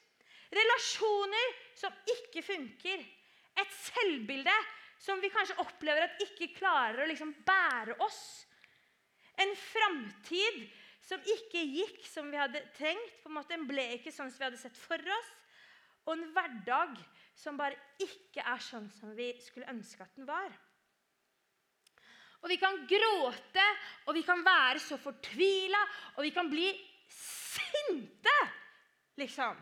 Relasjoner 0.53 1.47
som 1.79 1.93
ikke 2.17 2.43
funker. 2.45 3.03
Et 3.57 3.75
selvbilde 3.77 4.53
som 5.01 5.21
vi 5.21 5.31
kanskje 5.33 5.59
opplever 5.61 6.05
at 6.05 6.21
ikke 6.23 6.53
klarer 6.57 7.03
å 7.03 7.09
liksom 7.09 7.33
bære 7.45 7.97
oss. 8.05 8.23
En 9.41 9.51
framtid 9.57 10.67
som 11.03 11.23
ikke 11.35 11.63
gikk 11.65 12.05
som 12.07 12.29
vi 12.31 12.39
hadde 12.39 12.61
tenkt. 12.77 13.17
på 13.23 13.29
en 13.29 13.35
måte 13.39 13.55
Den 13.55 13.67
ble 13.67 13.85
ikke 13.97 14.13
sånn 14.13 14.31
som 14.31 14.39
vi 14.39 14.47
hadde 14.47 14.61
sett 14.61 14.77
for 14.77 14.97
oss. 15.17 15.31
Og 16.05 16.15
en 16.15 16.29
hverdag 16.35 16.97
som 17.35 17.57
bare 17.57 17.79
ikke 18.03 18.43
er 18.45 18.61
sånn 18.61 18.89
som 18.91 19.13
vi 19.15 19.31
skulle 19.41 19.69
ønske 19.71 20.03
at 20.03 20.15
den 20.15 20.27
var. 20.27 20.51
Og 22.43 22.51
vi 22.51 22.57
kan 22.59 22.81
gråte, 22.87 23.67
og 24.07 24.17
vi 24.17 24.23
kan 24.27 24.41
være 24.43 24.81
så 24.83 24.97
fortvila, 24.99 25.79
og 26.17 26.25
vi 26.25 26.33
kan 26.35 26.49
bli 26.51 26.67
sinte, 27.07 28.35
liksom. 29.19 29.55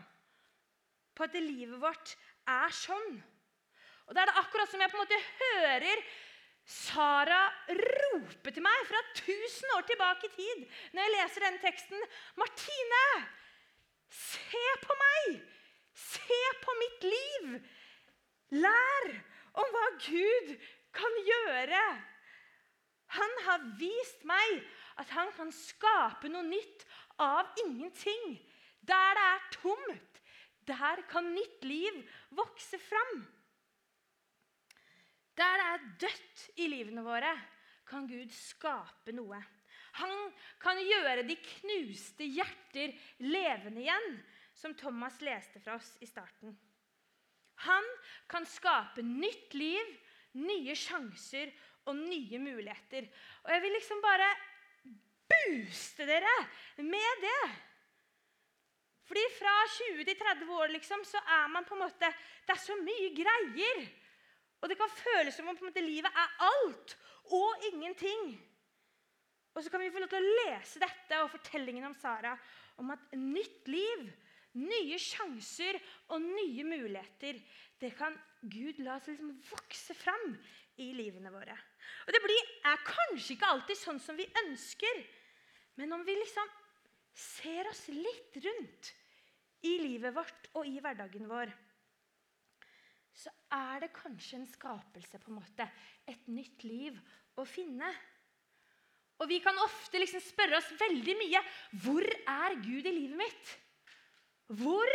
På 1.14 1.28
at 1.28 1.38
livet 1.38 1.78
vårt 1.78 2.16
er 2.50 2.74
sånn. 2.74 3.20
Og 4.08 4.16
da 4.16 4.24
er 4.24 4.32
det 4.32 4.40
akkurat 4.42 4.70
som 4.70 4.82
jeg 4.82 4.90
på 4.90 4.98
en 4.98 5.04
måte 5.04 5.22
hører 5.38 6.04
Sara 6.62 7.40
rope 7.74 8.52
til 8.54 8.62
meg 8.62 8.84
fra 8.86 9.00
1000 9.16 9.72
år 9.76 9.86
tilbake 9.88 10.28
i 10.28 10.34
tid 10.36 10.60
når 10.94 11.02
jeg 11.02 11.14
leser 11.16 11.44
denne 11.46 11.62
teksten. 11.62 12.04
'Martine, 12.38 13.06
se 14.14 14.62
på 14.84 14.98
meg! 15.00 15.40
Se 15.98 16.38
på 16.62 16.76
mitt 16.78 17.08
liv! 17.08 17.58
Lær 18.62 19.10
om 19.58 19.74
hva 19.74 19.90
Gud 20.06 20.54
kan 20.94 21.20
gjøre!' 21.26 22.11
Han 23.12 23.36
har 23.46 23.66
vist 23.80 24.24
meg 24.28 24.62
at 25.00 25.12
han 25.12 25.30
kan 25.36 25.52
skape 25.54 26.30
noe 26.32 26.46
nytt 26.46 26.86
av 27.20 27.48
ingenting. 27.66 28.36
Der 28.80 29.14
det 29.18 29.26
er 29.28 29.46
tomt, 29.58 30.20
der 30.66 31.02
kan 31.10 31.32
nytt 31.34 31.64
liv 31.66 32.02
vokse 32.34 32.80
fram. 32.82 33.22
Der 35.38 35.58
det 35.58 35.66
er 35.68 35.88
dødt 36.06 36.44
i 36.60 36.68
livene 36.68 37.04
våre, 37.04 37.32
kan 37.88 38.06
Gud 38.08 38.32
skape 38.34 39.12
noe. 39.14 39.40
Han 40.00 40.12
kan 40.62 40.80
gjøre 40.80 41.24
de 41.28 41.36
knuste 41.36 42.24
hjerter 42.24 42.94
levende 43.20 43.82
igjen, 43.84 44.14
som 44.56 44.76
Thomas 44.76 45.18
leste 45.24 45.60
fra 45.60 45.76
oss 45.76 45.94
i 46.00 46.08
starten. 46.08 46.54
Han 47.66 47.88
kan 48.30 48.46
skape 48.48 49.04
nytt 49.04 49.54
liv, 49.56 49.92
nye 50.40 50.74
sjanser 50.78 51.52
og 51.88 51.98
nye 51.98 52.38
muligheter. 52.38 53.08
Og 53.44 53.52
jeg 53.54 53.62
vil 53.64 53.76
liksom 53.76 54.02
bare 54.04 54.30
booste 55.32 56.06
dere 56.06 56.34
med 56.78 57.24
det. 57.24 57.42
Fordi 59.08 59.24
fra 59.38 59.54
20 59.76 60.04
til 60.08 60.20
30 60.20 60.54
år 60.56 60.72
liksom, 60.76 61.02
så 61.04 61.20
er 61.20 61.50
man 61.52 61.66
på 61.68 61.74
en 61.74 61.84
måte 61.84 62.08
Det 62.46 62.54
er 62.54 62.62
så 62.62 62.76
mye 62.78 63.10
greier. 63.16 63.82
Og 64.62 64.70
det 64.70 64.78
kan 64.78 64.90
føles 64.94 65.34
som 65.34 65.48
om 65.50 65.56
på 65.58 65.64
en 65.64 65.70
måte, 65.72 65.82
livet 65.82 66.10
er 66.10 66.36
alt 66.46 66.96
og 67.34 67.66
ingenting. 67.72 68.32
Og 69.54 69.62
så 69.62 69.70
kan 69.70 69.82
vi 69.82 69.90
få 69.92 70.00
lov 70.00 70.10
til 70.10 70.22
å 70.22 70.36
lese 70.46 70.80
dette 70.80 71.18
og 71.22 71.30
fortellingen 71.32 71.86
om 71.90 71.96
Sara 71.98 72.32
om 72.80 72.92
at 72.94 73.10
nytt 73.18 73.68
liv, 73.68 74.06
nye 74.58 74.98
sjanser 75.00 75.78
og 76.12 76.22
nye 76.24 76.64
muligheter, 76.64 77.40
det 77.80 77.92
kan 77.98 78.16
Gud 78.42 78.80
la 78.82 78.96
oss 78.96 79.10
liksom 79.10 79.34
vokse 79.50 79.96
fram 79.98 80.32
i 80.80 80.92
livene 80.96 81.32
våre. 81.34 81.56
Og 82.06 82.12
Det 82.14 82.22
blir, 82.24 82.48
er 82.66 82.86
kanskje 82.86 83.36
ikke 83.36 83.50
alltid 83.54 83.78
sånn 83.78 84.00
som 84.02 84.18
vi 84.18 84.26
ønsker, 84.44 85.02
men 85.80 85.92
om 85.96 86.04
vi 86.06 86.16
liksom 86.18 86.48
ser 87.14 87.68
oss 87.70 87.86
litt 87.92 88.38
rundt 88.44 88.92
i 89.68 89.76
livet 89.78 90.14
vårt 90.14 90.48
og 90.58 90.66
i 90.66 90.80
hverdagen 90.82 91.28
vår, 91.30 91.52
så 93.12 93.30
er 93.52 93.84
det 93.84 93.92
kanskje 93.94 94.40
en 94.40 94.48
skapelse, 94.48 95.20
på 95.20 95.30
en 95.30 95.38
måte, 95.38 95.66
et 96.08 96.24
nytt 96.32 96.64
liv 96.64 96.96
å 97.38 97.44
finne. 97.48 97.90
Og 99.20 99.28
vi 99.30 99.38
kan 99.44 99.58
ofte 99.62 100.00
liksom 100.00 100.22
spørre 100.24 100.58
oss 100.58 100.70
veldig 100.80 101.14
mye 101.20 101.42
Hvor 101.84 102.02
er 102.02 102.56
Gud 102.64 102.88
i 102.88 102.94
livet 102.96 103.20
mitt? 103.20 103.52
Hvor 104.58 104.90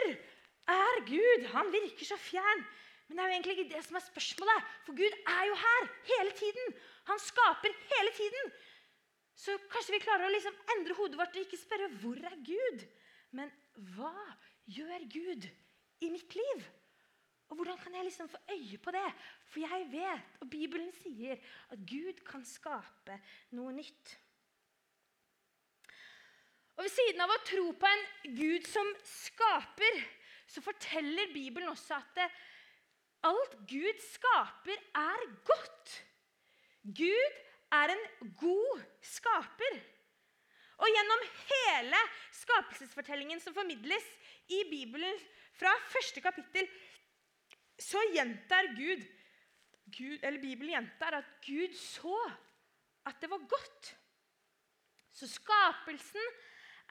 er 0.67 1.03
Gud? 1.07 1.45
Han 1.53 1.71
virker 1.71 2.09
så 2.09 2.17
fjern. 2.19 2.65
Men 3.07 3.17
det 3.17 3.23
er 3.23 3.29
jo 3.29 3.35
egentlig 3.37 3.55
ikke 3.57 3.73
det 3.73 3.83
som 3.87 3.97
er 3.99 4.03
spørsmålet. 4.03 4.71
For 4.85 4.97
Gud 4.97 5.19
er 5.33 5.43
jo 5.47 5.59
her 5.63 5.91
hele 6.11 6.33
tiden. 6.35 6.73
Han 7.07 7.21
skaper 7.23 7.77
hele 7.93 8.15
tiden. 8.17 8.51
Så 9.37 9.55
kanskje 9.71 9.95
vi 9.95 10.03
klarer 10.03 10.27
å 10.27 10.33
liksom 10.33 10.55
endre 10.75 10.97
hodet 10.97 11.19
vårt 11.19 11.35
og 11.37 11.45
ikke 11.45 11.61
spørre 11.61 11.91
hvor 12.01 12.19
er 12.25 12.35
Gud? 12.47 12.83
Men 13.37 13.51
hva 13.95 14.15
gjør 14.65 15.05
Gud 15.13 15.47
i 16.03 16.09
mitt 16.11 16.35
liv? 16.35 16.65
Og 17.47 17.55
hvordan 17.55 17.77
kan 17.79 17.95
jeg 17.95 18.09
liksom 18.09 18.29
få 18.29 18.39
øye 18.51 18.77
på 18.83 18.91
det? 18.91 19.05
For 19.47 19.63
jeg 19.63 19.87
vet, 19.91 20.39
og 20.43 20.49
Bibelen 20.51 20.89
sier, 20.99 21.39
at 21.71 21.83
Gud 21.87 22.19
kan 22.27 22.43
skape 22.45 23.19
noe 23.55 23.71
nytt. 23.77 24.17
Og 26.77 26.83
Ved 26.85 26.93
siden 26.93 27.23
av 27.23 27.31
å 27.33 27.43
tro 27.47 27.71
på 27.73 27.89
en 27.89 28.03
Gud 28.37 28.67
som 28.69 28.89
skaper, 29.07 30.01
så 30.47 30.61
forteller 30.61 31.31
Bibelen 31.33 31.71
også 31.71 31.95
at 31.97 32.11
det, 32.19 32.27
alt 33.23 33.53
Gud 33.69 34.01
skaper, 34.03 34.79
er 34.95 35.25
godt. 35.47 35.93
Gud 36.83 37.37
er 37.71 37.93
en 37.93 38.33
god 38.39 38.83
skaper. 39.01 39.79
Og 40.77 40.89
gjennom 40.93 41.23
hele 41.49 42.01
skapelsesfortellingen 42.37 43.41
som 43.41 43.55
formidles 43.55 44.05
i 44.53 44.61
Bibelen 44.69 45.17
fra 45.57 45.73
første 45.89 46.21
kapittel, 46.21 46.67
så 47.79 48.01
gjentar 48.13 48.69
Gud, 48.77 49.01
Gud 49.97 50.21
eller 50.21 50.41
Bibelen 50.41 50.75
gjentar 50.75 51.17
at 51.17 51.31
Gud 51.45 51.73
så 51.77 52.17
at 53.07 53.17
det 53.21 53.29
var 53.31 53.41
godt. 53.49 53.95
Så 55.11 55.29
skapelsen 55.31 56.33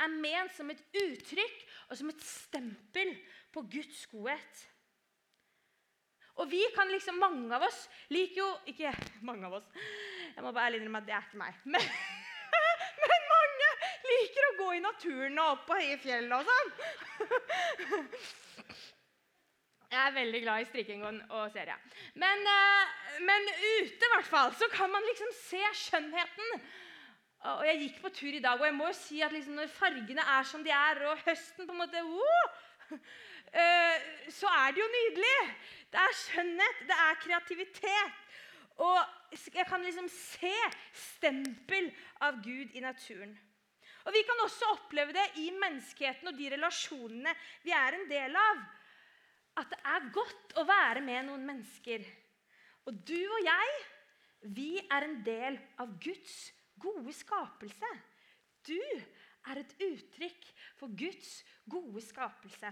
er 0.02 0.12
ment 0.12 0.54
som 0.56 0.70
et 0.72 0.82
uttrykk 0.98 1.60
og 1.88 1.98
som 1.98 2.10
et 2.10 2.24
stempel 2.26 3.12
på 3.54 3.62
Guds 3.70 4.06
godhet. 4.10 4.64
Og 6.36 6.50
vi 6.50 6.62
kan 6.74 6.90
liksom, 6.92 7.18
mange 7.20 7.48
av 7.56 7.64
oss 7.64 7.86
liker 8.12 8.42
jo 8.42 8.48
Ikke 8.72 8.92
mange 9.24 9.48
av 9.48 9.58
oss. 9.60 9.68
Jeg 10.34 10.44
må 10.44 10.52
bare 10.52 10.68
ærlig 10.68 10.82
innrømme 10.82 11.00
at 11.00 11.08
det 11.08 11.14
er 11.16 11.28
ikke 11.28 11.40
meg. 11.40 11.60
Men, 11.64 11.84
men, 13.10 13.28
mange 13.32 13.70
liker 14.10 14.48
å 14.48 14.56
gå 14.58 14.72
i 14.76 14.82
naturen 14.84 15.38
og 15.42 15.52
opp 15.54 15.64
på 15.70 15.78
høye 15.80 15.96
fjell 16.02 16.28
og 16.36 16.50
sånn. 16.50 16.74
Jeg 19.86 20.00
er 20.02 20.16
veldig 20.16 20.40
glad 20.42 20.60
i 20.60 20.66
strikking 20.66 21.04
og 21.06 21.44
serie. 21.54 21.76
Men, 22.18 22.42
eh, 22.50 23.20
men 23.24 23.46
ute 23.54 24.08
i 24.08 24.10
hvert 24.12 24.28
fall, 24.28 24.50
så 24.58 24.66
kan 24.72 24.90
man 24.92 25.04
liksom 25.06 25.30
se 25.38 25.62
skjønnheten. 25.86 26.60
Og 27.46 27.66
Jeg 27.66 27.80
gikk 27.80 28.00
på 28.02 28.10
tur 28.10 28.34
i 28.34 28.42
dag, 28.42 28.58
og 28.58 28.66
jeg 28.66 28.74
må 28.74 28.88
jo 28.90 28.96
si 28.98 29.20
at 29.22 29.32
liksom 29.32 29.54
når 29.60 29.70
fargene 29.70 30.24
er 30.36 30.46
som 30.48 30.64
de 30.64 30.72
er, 30.74 31.02
og 31.06 31.20
høsten 31.26 31.68
på 31.68 31.74
en 31.74 31.78
måte 31.78 32.02
uh, 32.02 33.96
Så 34.32 34.50
er 34.50 34.74
det 34.74 34.82
jo 34.82 34.88
nydelig. 34.96 35.36
Det 35.96 36.02
er 36.04 36.16
skjønnhet, 36.20 36.80
det 36.84 36.96
er 37.00 37.20
kreativitet. 37.22 38.16
Og 38.84 38.98
jeg 39.32 39.64
kan 39.64 39.80
liksom 39.80 40.08
se 40.12 40.52
stempel 40.92 41.88
av 42.20 42.42
Gud 42.44 42.74
i 42.76 42.82
naturen. 42.84 43.32
Og 44.04 44.12
Vi 44.12 44.20
kan 44.22 44.42
også 44.44 44.68
oppleve 44.74 45.14
det 45.16 45.24
i 45.40 45.48
menneskeheten 45.56 46.28
og 46.28 46.36
de 46.36 46.50
relasjonene 46.52 47.32
vi 47.64 47.72
er 47.74 47.96
en 47.96 48.04
del 48.10 48.36
av. 48.36 48.60
At 49.56 49.72
det 49.72 49.78
er 49.88 50.10
godt 50.12 50.52
å 50.60 50.66
være 50.68 51.00
med 51.00 51.26
noen 51.30 51.46
mennesker. 51.48 52.04
Og 52.86 53.00
du 53.08 53.16
og 53.16 53.40
jeg, 53.48 53.72
vi 54.52 54.76
er 54.84 55.06
en 55.08 55.16
del 55.24 55.56
av 55.80 55.96
Guds 56.04 56.36
gode 56.78 57.14
skapelse. 57.16 57.88
Du 58.68 58.76
er 58.76 59.62
et 59.62 59.72
uttrykk 59.80 60.44
for 60.76 60.92
Guds 60.92 61.40
gode 61.64 62.04
skapelse. 62.04 62.70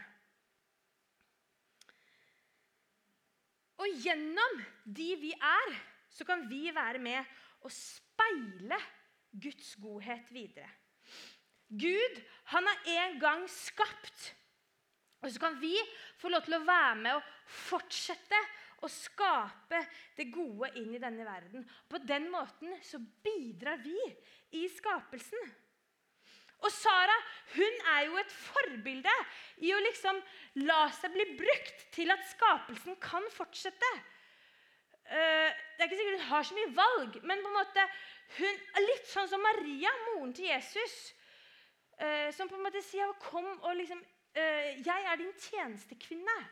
Og 3.84 3.98
gjennom 4.00 4.60
de 4.84 5.10
vi 5.20 5.32
er, 5.36 5.74
så 6.08 6.24
kan 6.24 6.46
vi 6.48 6.70
være 6.72 7.00
med 7.02 7.34
å 7.64 7.70
speile 7.72 8.78
Guds 9.34 9.74
godhet 9.82 10.30
videre. 10.32 10.70
Gud 11.68 12.20
han 12.52 12.68
har 12.70 12.90
en 12.94 13.18
gang 13.20 13.44
skapt. 13.50 14.30
Og 15.24 15.32
så 15.32 15.40
kan 15.40 15.56
vi 15.60 15.74
få 16.20 16.30
lov 16.32 16.44
til 16.46 16.56
å 16.58 16.64
være 16.64 16.96
med 17.00 17.18
og 17.18 17.28
fortsette 17.68 18.40
å 18.84 18.90
skape 18.92 19.80
det 20.16 20.28
gode 20.32 20.70
inn 20.80 20.92
i 20.94 21.00
denne 21.02 21.24
verden. 21.26 21.64
På 21.88 22.00
den 22.00 22.28
måten 22.32 22.76
så 22.84 23.00
bidrar 23.00 23.80
vi 23.84 23.96
i 24.60 24.66
skapelsen. 24.72 25.52
Og 26.64 26.72
Sara 26.72 27.16
hun 27.54 27.80
er 27.92 28.06
jo 28.08 28.16
et 28.18 28.32
forbilde 28.32 29.12
i 29.62 29.72
å 29.74 29.82
liksom 29.84 30.20
la 30.64 30.86
seg 30.96 31.12
bli 31.14 31.26
brukt 31.38 31.84
til 31.94 32.10
at 32.14 32.24
skapelsen 32.30 32.96
kan 33.02 33.26
fortsette. 33.34 33.90
Eh, 35.04 35.52
det 35.76 35.84
er 35.84 35.90
ikke 35.90 36.00
sikkert 36.00 36.22
hun 36.22 36.30
har 36.30 36.48
så 36.48 36.56
mye 36.56 36.72
valg, 36.78 37.20
men 37.28 37.44
på 37.44 37.52
en 37.52 37.58
måte 37.58 37.86
hun 38.38 38.64
er 38.78 38.86
litt 38.88 39.06
sånn 39.10 39.28
som 39.30 39.44
Maria, 39.44 39.92
moren 40.08 40.32
til 40.34 40.48
Jesus, 40.48 40.96
eh, 42.00 42.30
som 42.34 42.48
på 42.48 42.56
en 42.56 42.64
måte 42.64 42.82
sier 42.82 43.12
kom 43.22 43.46
og 43.52 43.76
liksom, 43.76 44.00
eh, 44.34 44.80
'Jeg 44.80 45.04
er 45.04 45.16
din 45.16 45.32
tjenestekvinne'. 45.32 46.44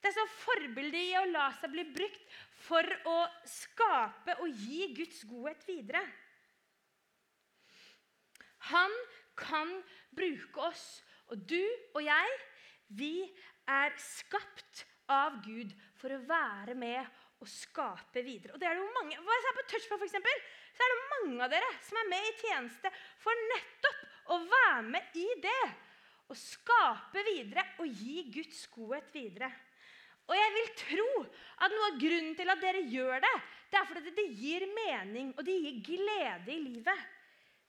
Det 0.00 0.08
er 0.08 0.16
så 0.16 0.28
forbilde 0.44 0.96
i 0.96 1.16
å 1.16 1.30
la 1.30 1.50
seg 1.60 1.72
bli 1.72 1.84
brukt 1.84 2.22
for 2.52 2.82
å 3.04 3.28
skape 3.44 4.38
og 4.40 4.48
gi 4.48 4.94
Guds 4.94 5.24
godhet 5.24 5.66
videre. 5.66 6.00
Han 8.70 8.90
kan 9.38 9.72
bruke 10.16 10.68
oss. 10.70 11.00
Og 11.30 11.42
du 11.48 11.62
og 11.94 12.02
jeg, 12.04 12.38
vi 12.98 13.14
er 13.70 13.94
skapt 14.00 14.84
av 15.10 15.40
Gud 15.44 15.74
for 15.98 16.14
å 16.14 16.22
være 16.26 16.74
med 16.78 17.06
og 17.40 17.48
skape 17.48 18.22
videre. 18.24 18.54
Og 18.54 18.60
det 18.60 18.68
er 18.68 18.76
det 18.76 18.82
jo 18.82 18.96
mange, 18.96 19.20
hva 19.24 19.36
jeg 19.36 19.56
På 19.56 19.66
Touchpoint 19.70 20.02
for 20.02 20.08
eksempel, 20.08 20.42
så 20.76 20.84
er 20.84 20.92
det 20.92 21.12
mange 21.14 21.46
av 21.46 21.52
dere 21.52 21.70
som 21.86 22.00
er 22.00 22.10
med 22.10 22.26
i 22.26 22.34
tjeneste 22.40 22.92
for 23.22 23.46
nettopp 23.54 24.34
å 24.34 24.38
være 24.44 24.82
med 24.90 25.16
i 25.18 25.28
det. 25.46 25.62
Å 26.30 26.36
skape 26.38 27.24
videre 27.26 27.64
og 27.82 27.88
gi 27.90 28.26
Guds 28.30 28.66
godhet 28.70 29.08
videre. 29.14 29.48
Og 30.30 30.36
jeg 30.36 30.50
vil 30.54 30.68
tro 30.78 31.08
at 31.64 31.72
noe 31.74 31.88
av 31.88 31.96
grunnen 31.98 32.36
til 32.38 32.52
at 32.52 32.60
dere 32.62 32.84
gjør 32.86 33.24
det, 33.24 33.32
det 33.70 33.78
er 33.80 33.88
fordi 33.88 34.12
det 34.14 34.26
gir 34.38 34.66
mening 34.76 35.32
og 35.34 35.42
det 35.46 35.56
gir 35.58 35.80
glede 35.88 36.54
i 36.54 36.60
livet. 36.68 37.08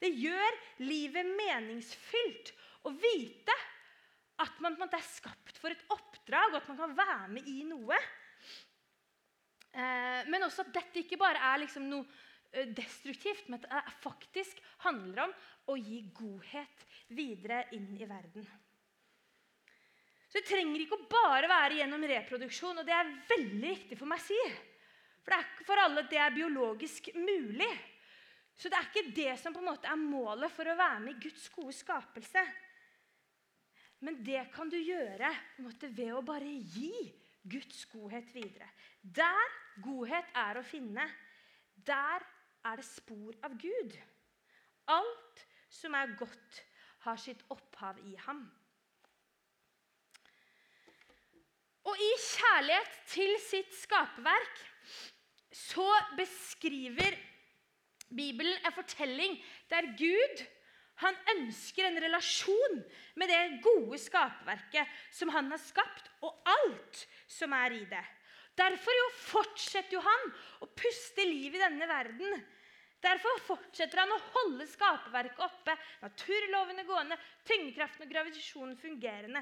Det 0.01 0.09
gjør 0.17 0.57
livet 0.81 1.27
meningsfylt 1.37 2.53
å 2.89 2.93
vite 2.95 3.55
at 4.41 4.57
man 4.63 4.79
er 4.81 5.05
skapt 5.05 5.59
for 5.61 5.73
et 5.73 5.83
oppdrag, 5.93 6.55
og 6.55 6.57
at 6.61 6.69
man 6.71 6.79
kan 6.79 6.97
være 6.97 7.27
med 7.35 7.49
i 7.49 7.61
noe. 7.69 7.99
Eh, 9.71 10.21
men 10.27 10.47
også 10.47 10.65
at 10.65 10.73
dette 10.73 11.03
ikke 11.03 11.19
bare 11.21 11.43
er 11.51 11.61
liksom 11.61 11.85
noe 11.91 12.07
eh, 12.51 12.71
destruktivt, 12.73 13.45
men 13.47 13.61
at 13.61 13.69
det 13.69 13.93
faktisk 14.01 14.57
handler 14.87 15.27
om 15.27 15.35
å 15.71 15.77
gi 15.77 16.01
godhet 16.17 16.87
videre 17.13 17.67
inn 17.77 17.93
i 17.95 18.09
verden. 18.09 18.49
Så 20.31 20.39
Det 20.39 20.47
trenger 20.47 20.81
ikke 20.81 20.97
å 20.97 21.07
bare 21.11 21.47
være 21.51 21.77
gjennom 21.81 22.03
reproduksjon, 22.07 22.81
og 22.81 22.87
det 22.87 22.95
er 22.95 23.15
veldig 23.29 23.71
viktig 23.75 23.97
for 23.99 24.09
meg 24.09 24.21
å 24.21 24.25
si. 24.25 24.41
For 25.21 25.33
det 25.33 25.37
er 25.37 25.49
ikke 25.49 25.67
for 25.67 25.81
alle 25.83 26.03
at 26.05 26.11
det 26.11 26.21
er 26.23 26.35
biologisk 26.35 27.11
mulig. 27.19 27.71
Så 28.55 28.69
det 28.69 28.77
er 28.77 28.89
ikke 28.89 29.15
det 29.15 29.37
som 29.41 29.53
på 29.55 29.61
en 29.61 29.69
måte 29.71 29.89
er 29.89 29.99
målet 29.99 30.53
for 30.53 30.69
å 30.69 30.77
være 30.77 30.99
med 31.05 31.15
i 31.15 31.23
Guds 31.27 31.47
gode 31.53 31.73
skapelse. 31.75 32.43
Men 34.01 34.19
det 34.25 34.47
kan 34.53 34.69
du 34.69 34.77
gjøre 34.77 35.29
på 35.55 35.61
en 35.61 35.67
måte 35.69 35.89
ved 35.93 36.13
å 36.15 36.23
bare 36.25 36.49
gi 36.49 36.93
Guds 37.41 37.85
godhet 37.89 38.29
videre. 38.33 38.69
Der 39.01 39.57
godhet 39.81 40.29
er 40.37 40.59
å 40.59 40.65
finne, 40.65 41.05
der 41.75 42.25
er 42.65 42.81
det 42.81 42.85
spor 42.85 43.37
av 43.45 43.57
Gud. 43.61 43.95
Alt 44.93 45.45
som 45.71 45.95
er 45.97 46.17
godt, 46.19 46.65
har 47.01 47.17
sitt 47.17 47.39
opphav 47.49 47.97
i 48.05 48.11
ham. 48.27 48.43
Og 51.89 51.97
i 51.97 52.09
kjærlighet 52.21 52.99
til 53.09 53.31
sitt 53.41 53.71
skaperverk 53.73 54.59
så 55.49 55.87
beskriver 56.13 57.17
Bibelen 58.11 58.57
er 58.65 58.75
fortelling 58.75 59.37
der 59.71 59.87
Gud 59.99 60.43
han 61.01 61.17
ønsker 61.33 61.87
en 61.87 61.99
relasjon 62.03 62.81
med 63.17 63.31
det 63.31 63.61
gode 63.63 63.97
skaperverket 64.01 64.89
som 65.13 65.31
han 65.33 65.49
har 65.49 65.61
skapt, 65.61 66.11
og 66.21 66.35
alt 66.45 67.05
som 67.31 67.55
er 67.57 67.73
i 67.79 67.85
det. 67.89 68.03
Derfor 68.57 68.93
jo 68.93 69.07
fortsetter 69.17 69.95
jo 69.95 70.03
han 70.05 70.27
å 70.61 70.69
puste 70.77 71.25
liv 71.25 71.55
i 71.55 71.61
denne 71.61 71.87
verden. 71.89 72.43
Derfor 73.01 73.41
fortsetter 73.47 74.03
han 74.03 74.13
å 74.13 74.21
holde 74.35 74.67
skaperverket 74.69 75.41
oppe, 75.41 75.73
naturlovene 76.03 76.85
gående, 76.85 77.17
tyngdekraften 77.49 78.05
og 78.05 78.13
gravitasjonen 78.13 78.77
fungerende, 78.77 79.41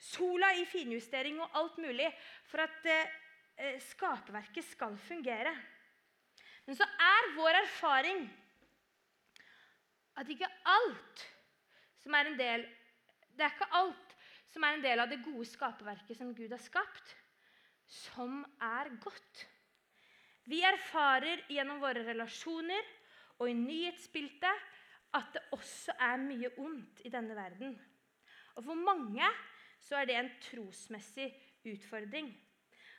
sola 0.00 0.54
i 0.56 0.64
finjustering 0.68 1.36
og 1.42 1.58
alt 1.60 1.76
mulig 1.82 2.08
for 2.48 2.64
at 2.64 2.88
eh, 2.88 3.76
skaperverket 3.92 4.64
skal 4.72 4.96
fungere. 5.04 5.52
Men 6.64 6.78
så 6.78 6.86
er 6.86 7.34
vår 7.36 7.58
erfaring 7.60 8.24
at 10.20 10.30
ikke 10.30 10.48
alt 10.70 11.24
som 12.04 12.14
er 12.14 12.30
en 12.30 12.38
del 12.38 12.64
Det 13.34 13.44
er 13.44 13.54
ikke 13.56 13.74
alt 13.74 14.12
som 14.54 14.62
er 14.62 14.76
en 14.76 14.84
del 14.84 15.02
av 15.02 15.10
det 15.10 15.22
gode 15.24 15.46
skaperverket 15.50 16.14
som 16.14 16.30
Gud 16.36 16.52
har 16.54 16.60
skapt, 16.62 17.08
som 17.90 18.44
er 18.62 18.92
godt. 19.02 19.40
Vi 20.46 20.60
erfarer 20.62 21.42
gjennom 21.50 21.80
våre 21.82 22.04
relasjoner 22.06 22.86
og 23.40 23.50
i 23.50 23.56
nyhetsbildet 23.58 24.70
at 25.18 25.34
det 25.34 25.42
også 25.56 25.96
er 25.98 26.22
mye 26.22 26.52
ondt 26.62 27.02
i 27.02 27.10
denne 27.10 27.34
verden. 27.34 27.74
Og 28.54 28.62
for 28.68 28.78
mange 28.78 29.26
så 29.82 29.98
er 29.98 30.06
det 30.06 30.20
en 30.20 30.30
trosmessig 30.46 31.26
utfordring. 31.66 32.30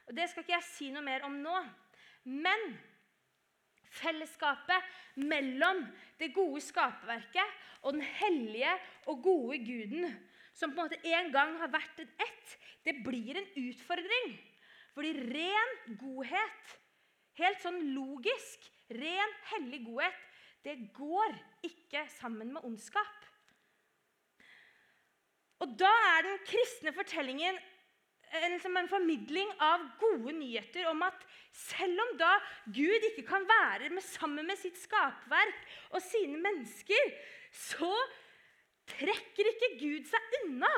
Og 0.08 0.16
Det 0.16 0.28
skal 0.30 0.44
ikke 0.44 0.58
jeg 0.58 0.68
si 0.68 0.92
noe 0.92 1.06
mer 1.06 1.24
om 1.28 1.40
nå. 1.40 1.56
Men 2.28 2.76
Fellesskapet 3.96 4.96
mellom 5.24 5.84
det 6.20 6.34
gode 6.36 6.62
skaperverket 6.64 7.62
og 7.86 7.96
den 7.96 8.06
hellige 8.20 8.74
og 9.12 9.22
gode 9.24 9.60
guden, 9.64 10.10
som 10.56 10.72
på 10.72 10.80
en 10.80 10.88
måte 10.88 11.00
en 11.12 11.32
gang 11.34 11.56
har 11.60 11.72
vært 11.72 12.02
en 12.04 12.12
ett, 12.26 12.56
det 12.86 12.98
blir 13.06 13.38
en 13.40 13.50
utfordring. 13.60 14.36
Fordi 14.96 15.12
ren 15.36 15.74
godhet, 16.00 16.76
helt 17.40 17.62
sånn 17.64 17.82
logisk, 17.96 18.64
ren, 18.96 19.38
hellig 19.52 19.82
godhet, 19.88 20.22
det 20.66 20.78
går 20.96 21.36
ikke 21.68 22.06
sammen 22.16 22.54
med 22.56 22.66
ondskap. 22.66 23.26
Og 25.62 25.76
da 25.80 25.92
er 26.16 26.26
den 26.26 26.40
kristne 26.48 26.94
fortellingen 26.96 27.58
en, 28.32 28.52
liksom 28.52 28.78
en 28.78 28.90
formidling 28.90 29.52
av 29.64 29.86
gode 30.02 30.34
nyheter 30.38 30.90
om 30.92 31.04
at 31.06 31.26
selv 31.56 32.02
om 32.04 32.14
da 32.20 32.34
Gud 32.76 33.08
ikke 33.12 33.26
kan 33.28 33.46
være 33.48 33.90
med, 33.94 34.04
sammen 34.04 34.48
med 34.48 34.60
sitt 34.60 34.78
skapverk 34.82 35.66
og 35.92 36.04
sine 36.04 36.40
mennesker, 36.44 37.12
så 37.56 37.92
trekker 38.96 39.52
ikke 39.52 39.72
Gud 39.80 40.08
seg 40.10 40.38
unna. 40.42 40.74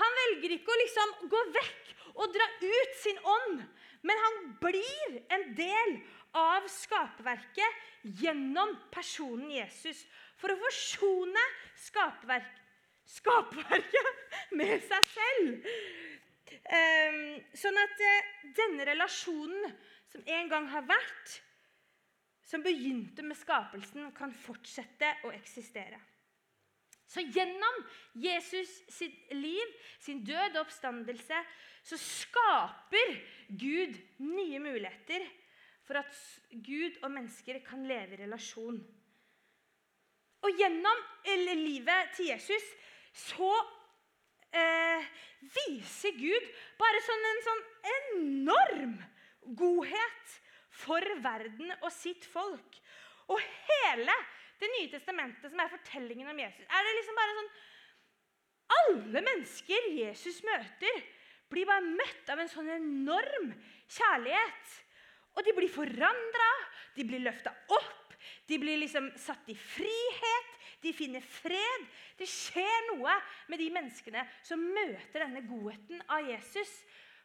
Han 0.00 0.18
velger 0.22 0.56
ikke 0.56 0.72
å 0.72 0.80
liksom 0.80 1.14
gå 1.32 1.42
vekk 1.58 1.92
og 2.14 2.32
dra 2.32 2.48
ut 2.62 2.98
sin 3.00 3.18
ånd, 3.34 3.62
men 4.02 4.24
han 4.24 4.38
blir 4.62 5.18
en 5.34 5.46
del 5.56 5.96
av 6.36 6.66
skaperverket 6.70 8.08
gjennom 8.22 8.74
personen 8.92 9.50
Jesus. 9.52 10.04
For 10.40 10.52
å 10.52 10.58
forsone 10.58 11.44
skaperverk, 11.78 12.61
skaperverket 13.08 14.36
med 14.58 14.76
seg 14.86 15.08
selv. 15.12 15.72
Sånn 17.58 17.80
at 17.80 18.04
uh, 18.06 18.30
denne 18.54 18.86
relasjonen 18.86 19.72
som 20.12 20.22
en 20.28 20.50
gang 20.52 20.68
har 20.70 20.84
vært, 20.86 21.36
som 22.44 22.62
begynte 22.64 23.24
med 23.24 23.38
skapelsen, 23.38 24.10
kan 24.16 24.34
fortsette 24.36 25.08
å 25.24 25.32
eksistere. 25.32 25.98
Så 27.08 27.20
gjennom 27.20 27.82
Jesus 28.16 28.70
sitt 28.92 29.32
liv, 29.36 29.72
sin 30.00 30.22
død 30.24 30.56
og 30.56 30.62
oppstandelse, 30.64 31.42
så 31.84 31.98
skaper 32.00 33.16
Gud 33.48 33.98
nye 34.22 34.60
muligheter 34.62 35.24
for 35.84 36.00
at 36.00 36.12
Gud 36.52 37.00
og 37.02 37.10
mennesker 37.12 37.60
kan 37.66 37.84
leve 37.88 38.16
i 38.16 38.22
relasjon. 38.22 38.78
Og 40.42 40.58
gjennom 40.58 41.02
livet 41.52 42.16
til 42.16 42.30
Jesus 42.32 42.64
så 43.12 43.50
eh, 44.56 45.08
viser 45.54 46.16
Gud 46.16 46.46
bare 46.80 47.02
sånn 47.04 47.26
en 47.30 47.42
sånn 47.46 47.64
enorm 47.96 48.94
godhet 49.58 50.36
for 50.82 51.04
verden 51.24 51.74
og 51.80 51.90
sitt 51.94 52.24
folk. 52.28 52.78
Og 53.30 53.40
hele 53.40 54.14
Det 54.62 54.68
nye 54.70 54.90
testamentet, 54.92 55.50
som 55.50 55.58
er 55.58 55.70
fortellingen 55.72 56.28
om 56.30 56.38
Jesus, 56.38 56.62
er 56.70 56.84
det 56.86 56.90
liksom 56.94 57.16
bare 57.18 57.32
sånn 57.34 57.48
Alle 58.76 59.22
mennesker 59.26 59.88
Jesus 59.90 60.38
møter, 60.46 61.00
blir 61.50 61.66
bare 61.66 61.82
møtt 61.82 62.30
av 62.30 62.38
en 62.38 62.48
sånn 62.48 62.70
enorm 62.70 63.50
kjærlighet. 63.90 64.76
Og 65.34 65.42
de 65.44 65.54
blir 65.56 65.72
forandra, 65.72 66.48
de 66.94 67.04
blir 67.08 67.24
løfta 67.24 67.52
opp, 67.74 68.14
de 68.48 68.60
blir 68.62 68.78
liksom 68.80 69.10
satt 69.18 69.50
i 69.50 69.56
frihet. 69.58 70.51
De 70.82 70.92
finner 70.96 71.24
fred. 71.24 71.88
Det 72.18 72.28
skjer 72.28 72.88
noe 72.92 73.14
med 73.50 73.60
de 73.62 73.68
menneskene 73.74 74.24
som 74.46 74.62
møter 74.62 75.24
denne 75.24 75.44
godheten 75.46 76.02
av 76.10 76.26
Jesus. 76.26 76.72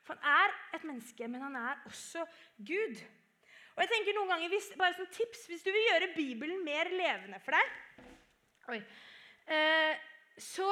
For 0.08 0.18
han 0.22 0.44
er 0.48 0.78
et 0.78 0.86
menneske, 0.88 1.28
men 1.28 1.44
han 1.44 1.58
er 1.60 1.82
også 1.90 2.24
Gud. 2.58 3.02
Og 3.78 3.84
jeg 3.84 3.92
tenker 3.92 4.16
noen 4.18 4.32
ganger, 4.34 4.50
hvis, 4.50 4.72
bare 4.78 4.96
som 4.98 5.10
tips, 5.14 5.46
hvis 5.50 5.66
du 5.66 5.70
vil 5.70 5.90
gjøre 5.92 6.14
Bibelen 6.16 6.64
mer 6.66 6.90
levende 6.90 7.38
for 7.44 7.54
deg 7.54 7.76
oi, 8.74 8.80
eh, 9.54 10.00
Så 10.42 10.66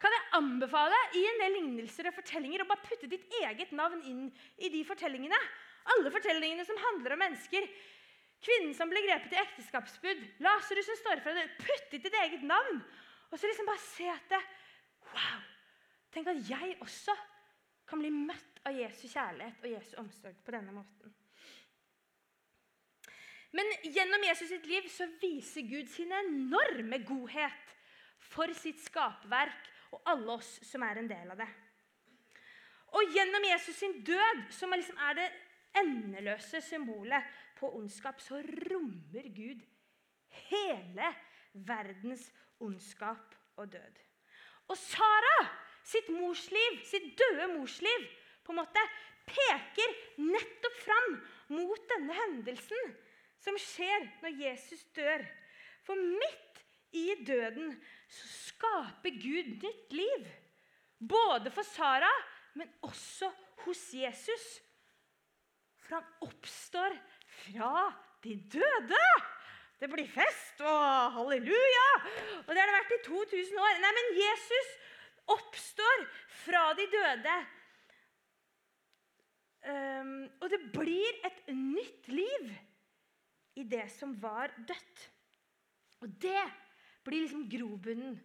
kan 0.00 0.12
jeg 0.14 0.28
anbefale 0.38 0.98
i 1.16 1.22
en 1.28 1.40
del 1.42 1.56
lignelser 1.58 2.08
og 2.08 2.16
fortellinger 2.16 2.62
å 2.64 2.68
bare 2.68 2.84
putte 2.86 3.08
ditt 3.10 3.26
eget 3.40 3.72
navn 3.76 4.00
inn 4.08 4.28
i 4.56 4.70
de 4.72 4.80
fortellingene. 4.88 5.36
Alle 5.92 6.12
fortellingene 6.12 6.64
som 6.64 6.78
handler 6.80 7.16
om 7.16 7.20
mennesker. 7.20 7.66
Kvinnen 8.40 8.72
som 8.76 8.88
ble 8.88 9.02
grepet 9.04 9.34
i 9.36 9.40
ekteskapsbud. 9.42 10.22
Lasarus 10.44 10.88
som 10.88 10.98
står 11.00 11.22
fra 11.24 11.34
det. 11.36 11.46
puttet 11.60 11.98
i 11.98 12.02
ditt 12.06 12.18
eget 12.22 12.42
navn. 12.42 12.80
Og 13.30 13.38
så 13.38 13.46
liksom 13.46 13.68
bare 13.68 13.84
se 13.84 14.08
at 14.10 14.32
det, 14.32 14.42
Wow! 15.10 15.40
Tenk 16.14 16.28
at 16.30 16.42
jeg 16.50 16.76
også 16.82 17.14
kan 17.88 18.02
bli 18.02 18.10
møtt 18.14 18.60
av 18.66 18.76
Jesu 18.76 19.08
kjærlighet 19.08 19.64
og 19.64 19.72
Jesu 19.72 19.96
omsorg 20.02 20.38
på 20.44 20.54
denne 20.54 20.74
måten. 20.74 21.14
Men 23.56 23.66
gjennom 23.82 24.22
Jesus 24.28 24.52
sitt 24.52 24.66
liv 24.70 24.86
så 24.90 25.08
viser 25.22 25.66
Gud 25.66 25.90
sin 25.90 26.12
enorme 26.14 27.00
godhet 27.06 27.74
for 28.30 28.52
sitt 28.54 28.78
skaperverk 28.84 29.70
og 29.90 30.06
alle 30.12 30.36
oss 30.38 30.52
som 30.66 30.84
er 30.86 31.00
en 31.00 31.10
del 31.10 31.32
av 31.34 31.40
det. 31.40 31.48
Og 32.94 33.14
gjennom 33.14 33.46
Jesus 33.46 33.76
sin 33.78 34.00
død, 34.06 34.44
som 34.54 34.74
liksom 34.74 34.98
er 35.08 35.18
det 35.18 35.28
endeløse 35.78 36.62
symbolet 36.62 37.26
på 37.60 37.70
ondskap, 37.76 38.20
så 38.20 38.40
rommer 38.40 39.28
Gud 39.36 39.62
hele 40.48 41.12
verdens 41.52 42.30
ondskap 42.60 43.34
og 43.60 43.72
død. 43.72 44.00
Og 44.70 44.78
Sara 44.78 45.38
sitt 45.86 46.10
morsliv, 46.12 46.80
sitt 46.86 47.12
døde 47.18 47.48
morsliv, 47.56 48.06
på 48.44 48.54
en 48.54 48.60
måte 48.62 48.82
peker 49.30 49.96
nettopp 50.22 50.78
fram 50.84 51.12
mot 51.54 51.86
denne 51.92 52.16
hendelsen 52.16 52.94
som 53.40 53.56
skjer 53.60 54.06
når 54.22 54.40
Jesus 54.42 54.82
dør. 54.96 55.24
For 55.86 55.98
midt 55.98 56.62
i 56.96 57.14
døden 57.26 57.72
så 58.10 58.30
skaper 58.34 59.14
Gud 59.22 59.52
nytt 59.62 59.94
liv. 59.94 60.26
Både 60.98 61.52
for 61.54 61.64
Sara, 61.64 62.10
men 62.58 62.68
også 62.84 63.30
hos 63.64 63.84
Jesus. 63.94 64.46
For 65.80 65.96
han 65.96 66.26
oppstår 66.26 66.96
fra 67.44 67.90
de 68.24 68.36
døde. 68.52 69.04
Det 69.80 69.88
blir 69.88 70.08
fest 70.12 70.60
og 70.60 71.14
halleluja! 71.16 71.86
Og 72.44 72.50
det 72.52 72.60
har 72.60 72.68
det 72.68 72.76
vært 72.76 72.96
i 72.98 73.02
2000 73.06 73.62
år. 73.64 73.78
Nei, 73.80 73.92
men 73.96 74.10
Jesus 74.18 74.74
oppstår 75.36 76.04
fra 76.42 76.64
de 76.76 76.86
døde. 76.92 77.36
Um, 79.60 80.12
og 80.40 80.48
det 80.52 80.60
blir 80.72 81.22
et 81.28 81.48
nytt 81.52 82.08
liv 82.12 82.52
i 83.60 83.64
det 83.68 83.86
som 83.92 84.12
var 84.20 84.52
dødt. 84.68 85.06
Og 86.00 86.12
det 86.20 86.44
blir 87.04 87.24
liksom 87.24 87.48
grobunnen 87.48 88.16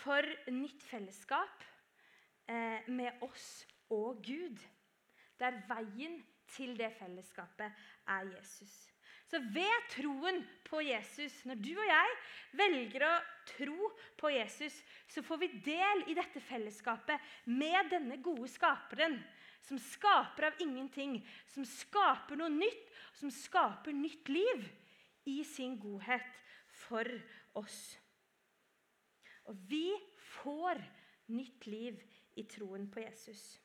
for 0.00 0.26
nytt 0.50 0.82
fellesskap 0.86 1.64
eh, 2.50 2.86
med 2.86 3.22
oss 3.26 3.64
og 3.90 4.22
Gud. 4.26 4.58
Der 5.40 5.58
veien 5.70 6.20
til 6.50 6.76
det 6.78 6.92
fellesskapet 6.98 7.74
er 8.10 8.30
Jesus. 8.34 8.72
Så 9.30 9.38
ved 9.54 9.84
troen 9.92 10.40
på 10.66 10.80
Jesus, 10.82 11.36
når 11.46 11.60
du 11.62 11.70
og 11.76 11.86
jeg 11.86 12.14
velger 12.58 13.04
å 13.06 13.12
tro 13.46 13.90
på 14.18 14.32
Jesus, 14.34 14.74
så 15.06 15.22
får 15.22 15.38
vi 15.44 15.50
del 15.68 16.02
i 16.10 16.16
dette 16.18 16.42
fellesskapet 16.42 17.30
med 17.46 17.92
denne 17.92 18.18
gode 18.22 18.50
skaperen. 18.50 19.20
Som 19.62 19.78
skaper 19.78 20.48
av 20.48 20.62
ingenting, 20.64 21.18
som 21.52 21.66
skaper 21.68 22.38
noe 22.40 22.50
nytt, 22.50 22.86
som 23.14 23.30
skaper 23.30 23.94
nytt 23.94 24.30
liv 24.32 24.64
i 25.28 25.42
sin 25.44 25.76
godhet 25.78 26.40
for 26.88 27.06
oss. 27.60 27.80
Og 29.46 29.58
vi 29.68 29.92
får 30.40 30.80
nytt 31.30 31.66
liv 31.70 32.00
i 32.40 32.46
troen 32.50 32.88
på 32.90 33.04
Jesus. 33.04 33.60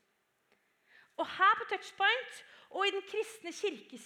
Og 1.22 1.28
her 1.38 1.58
på 1.60 1.68
Touchpoint 1.70 2.42
og 2.76 2.88
i 2.88 2.94
den 2.96 3.06
kristne 3.08 3.54
kirke 3.56 4.00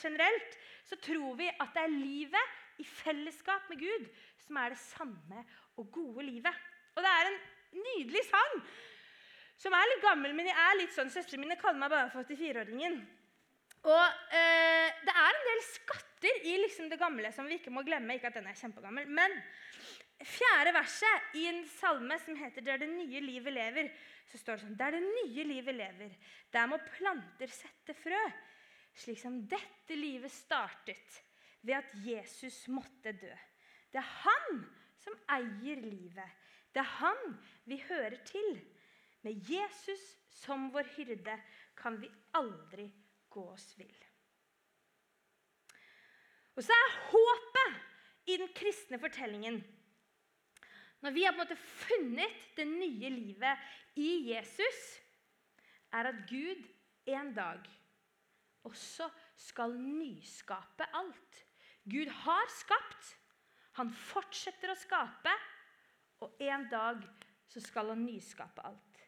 generelt 0.00 0.58
så 0.88 0.96
tror 0.96 1.34
vi 1.36 1.48
at 1.48 1.74
det 1.74 1.82
er 1.82 1.92
livet 1.92 2.80
i 2.80 2.84
fellesskap 2.84 3.68
med 3.70 3.82
Gud 3.82 4.06
som 4.46 4.56
er 4.60 4.72
det 4.72 4.80
sanne 4.80 5.44
og 5.76 5.90
gode 5.92 6.24
livet. 6.26 6.54
Og 6.94 7.02
det 7.02 7.10
er 7.10 7.30
en 7.30 7.40
nydelig 7.84 8.24
sang 8.28 8.56
som 9.60 9.74
er 9.76 9.90
litt 9.90 10.02
gammel, 10.02 10.34
men 10.34 10.48
jeg 10.50 10.56
er 10.58 10.80
litt 10.80 10.94
sånn, 10.96 11.12
søstrene 11.12 11.44
mine 11.44 11.58
kaller 11.60 11.78
meg 11.80 11.92
bare 11.92 12.10
for 12.12 12.26
84-åringen. 12.26 12.98
Og 13.84 14.32
eh, 14.34 14.88
det 15.04 15.12
er 15.12 15.36
en 15.36 15.46
del 15.48 15.62
skatter 15.68 16.48
i 16.50 16.56
liksom 16.62 16.88
det 16.90 16.98
gamle 17.00 17.30
som 17.36 17.46
vi 17.48 17.58
ikke 17.60 17.72
må 17.72 17.84
glemme. 17.86 18.16
Ikke 18.16 18.30
at 18.32 18.38
den 18.38 18.48
er 18.48 18.58
kjempegammel, 18.58 19.06
men 19.12 19.36
fjerde 20.24 20.72
verset 20.74 21.36
i 21.38 21.46
en 21.50 21.62
salme 21.68 22.18
som 22.24 22.36
heter 22.38 22.64
'Det 22.64 22.72
er 22.72 22.82
det 22.82 22.88
nye 22.88 23.20
livet 23.20 23.52
lever', 23.52 23.90
så 24.30 24.38
står 24.38 24.56
det 24.56 24.62
sånn 24.64 24.76
'Det 24.76 24.86
er 24.86 24.90
det 24.90 25.02
nye 25.02 25.44
livet 25.44 25.74
lever'. 25.74 26.16
Der 26.52 26.66
må 26.66 26.78
planter 26.78 27.46
sette 27.46 27.94
frø, 27.94 28.22
slik 28.94 29.18
som 29.18 29.46
dette 29.46 29.96
livet 29.96 30.30
startet 30.30 31.22
ved 31.62 31.74
at 31.74 31.94
Jesus 32.04 32.68
måtte 32.68 33.12
dø. 33.12 33.34
Det 33.92 34.00
er 34.00 34.12
han 34.24 34.64
som 34.98 35.14
eier 35.28 35.80
livet. 35.80 36.30
Det 36.72 36.80
er 36.80 36.96
han 36.98 37.38
vi 37.64 37.78
hører 37.88 38.16
til. 38.24 38.60
Med 39.22 39.40
Jesus 39.48 40.02
som 40.28 40.70
vår 40.72 40.88
hyrde 40.96 41.36
kan 41.76 42.00
vi 42.00 42.10
aldri 42.34 42.90
gå 43.30 43.44
oss 43.52 43.78
vill. 43.78 43.94
Og 46.54 46.62
så 46.62 46.74
er 46.74 46.98
håpet 47.10 47.78
i 48.30 48.36
den 48.36 48.50
kristne 48.54 48.98
fortellingen 49.02 49.62
Når 51.04 51.12
vi 51.12 51.24
har 51.26 51.34
på 51.34 51.42
en 51.42 51.44
måte 51.44 51.60
funnet 51.60 52.44
det 52.56 52.64
nye 52.64 53.10
livet 53.12 53.64
i 54.00 54.30
Jesus, 54.30 54.78
er 55.92 56.08
at 56.08 56.22
Gud 56.30 56.62
en 57.12 57.34
dag 57.36 57.66
også 58.64 59.10
skal 59.36 59.76
nyskape 59.76 60.88
alt. 60.96 61.42
Gud 61.84 62.08
har 62.24 62.48
skapt, 62.56 63.12
han 63.76 63.92
fortsetter 63.92 64.72
å 64.72 64.78
skape, 64.80 65.36
og 66.24 66.40
en 66.40 66.64
dag 66.72 67.04
så 67.52 67.60
skal 67.60 67.92
han 67.92 68.06
nyskape 68.06 68.64
alt. 68.64 69.00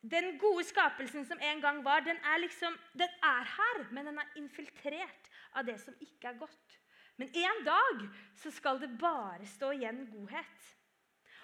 Den 0.00 0.38
gode 0.40 0.64
skapelsen 0.64 1.26
som 1.28 1.40
en 1.44 1.60
gang 1.60 1.82
var, 1.84 2.00
den 2.00 2.16
er, 2.24 2.40
liksom, 2.40 2.78
den 2.96 3.12
er 3.20 3.44
her, 3.44 3.82
men 3.92 4.08
den 4.08 4.22
er 4.22 4.36
infiltrert 4.40 5.28
av 5.52 5.68
det 5.68 5.76
som 5.82 5.98
ikke 6.00 6.32
er 6.32 6.40
godt. 6.40 6.79
Men 7.20 7.28
en 7.36 7.64
dag 7.66 8.04
så 8.40 8.52
skal 8.54 8.80
det 8.80 8.94
bare 9.00 9.44
stå 9.44 9.74
igjen 9.76 10.06
godhet. 10.08 10.68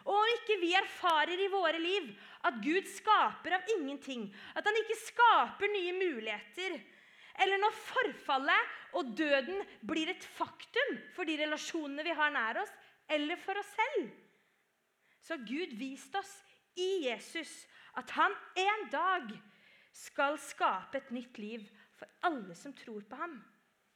Og 0.07 0.15
om 0.15 0.33
ikke 0.37 0.57
vi 0.63 0.71
erfarer 0.79 1.41
i 1.43 1.51
våre 1.53 1.79
liv 1.83 2.13
at 2.47 2.61
Gud 2.63 2.87
skaper 2.89 3.59
av 3.59 3.73
ingenting, 3.75 4.29
at 4.55 4.65
han 4.65 4.79
ikke 4.81 4.97
skaper 5.03 5.73
nye 5.73 5.95
muligheter, 5.99 6.79
eller 7.43 7.61
når 7.61 7.75
forfallet 7.91 8.77
og 8.97 9.11
døden 9.19 9.61
blir 9.85 10.09
et 10.15 10.25
faktum 10.39 10.95
for 11.13 11.29
de 11.29 11.37
relasjonene 11.43 12.07
vi 12.07 12.15
har 12.17 12.33
nær 12.33 12.63
oss, 12.63 12.73
eller 13.13 13.37
for 13.43 13.59
oss 13.61 13.75
selv, 13.77 14.09
så 15.21 15.35
har 15.35 15.45
Gud 15.45 15.75
vist 15.77 16.15
oss 16.17 16.33
i 16.79 17.09
Jesus 17.09 17.67
at 17.99 18.15
han 18.17 18.33
en 18.63 18.89
dag 18.93 19.35
skal 19.97 20.39
skape 20.41 21.01
et 21.03 21.13
nytt 21.13 21.39
liv 21.43 21.69
for 21.99 22.09
alle 22.29 22.57
som 22.57 22.75
tror 22.77 23.05
på 23.11 23.19
ham. 23.19 23.37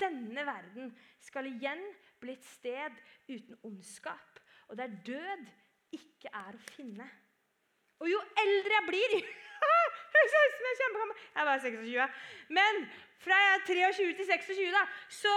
Denne 0.01 0.45
verden 0.49 0.93
skal 1.23 1.49
igjen 1.51 1.83
bli 2.21 2.37
et 2.37 2.47
sted 2.47 2.97
uten 3.29 3.59
ondskap, 3.67 4.41
og 4.69 4.79
der 4.79 4.93
død 5.07 5.47
ikke 5.97 6.33
er 6.33 6.57
å 6.57 6.65
finne. 6.75 7.07
Og 8.01 8.09
jo 8.09 8.21
eldre 8.41 8.77
jeg 8.77 8.89
blir 8.89 9.17
jeg 9.21 10.73
er 10.73 10.79
kjempegammel. 10.81 11.17
Jeg 11.35 11.49
var 11.49 11.63
26. 11.65 12.21
Men 12.57 12.85
fra 13.21 13.41
jeg 13.41 13.57
er 13.57 13.65
23 13.69 14.13
til 14.19 14.31
26 14.31 14.71
da, 14.75 14.85
så 15.13 15.33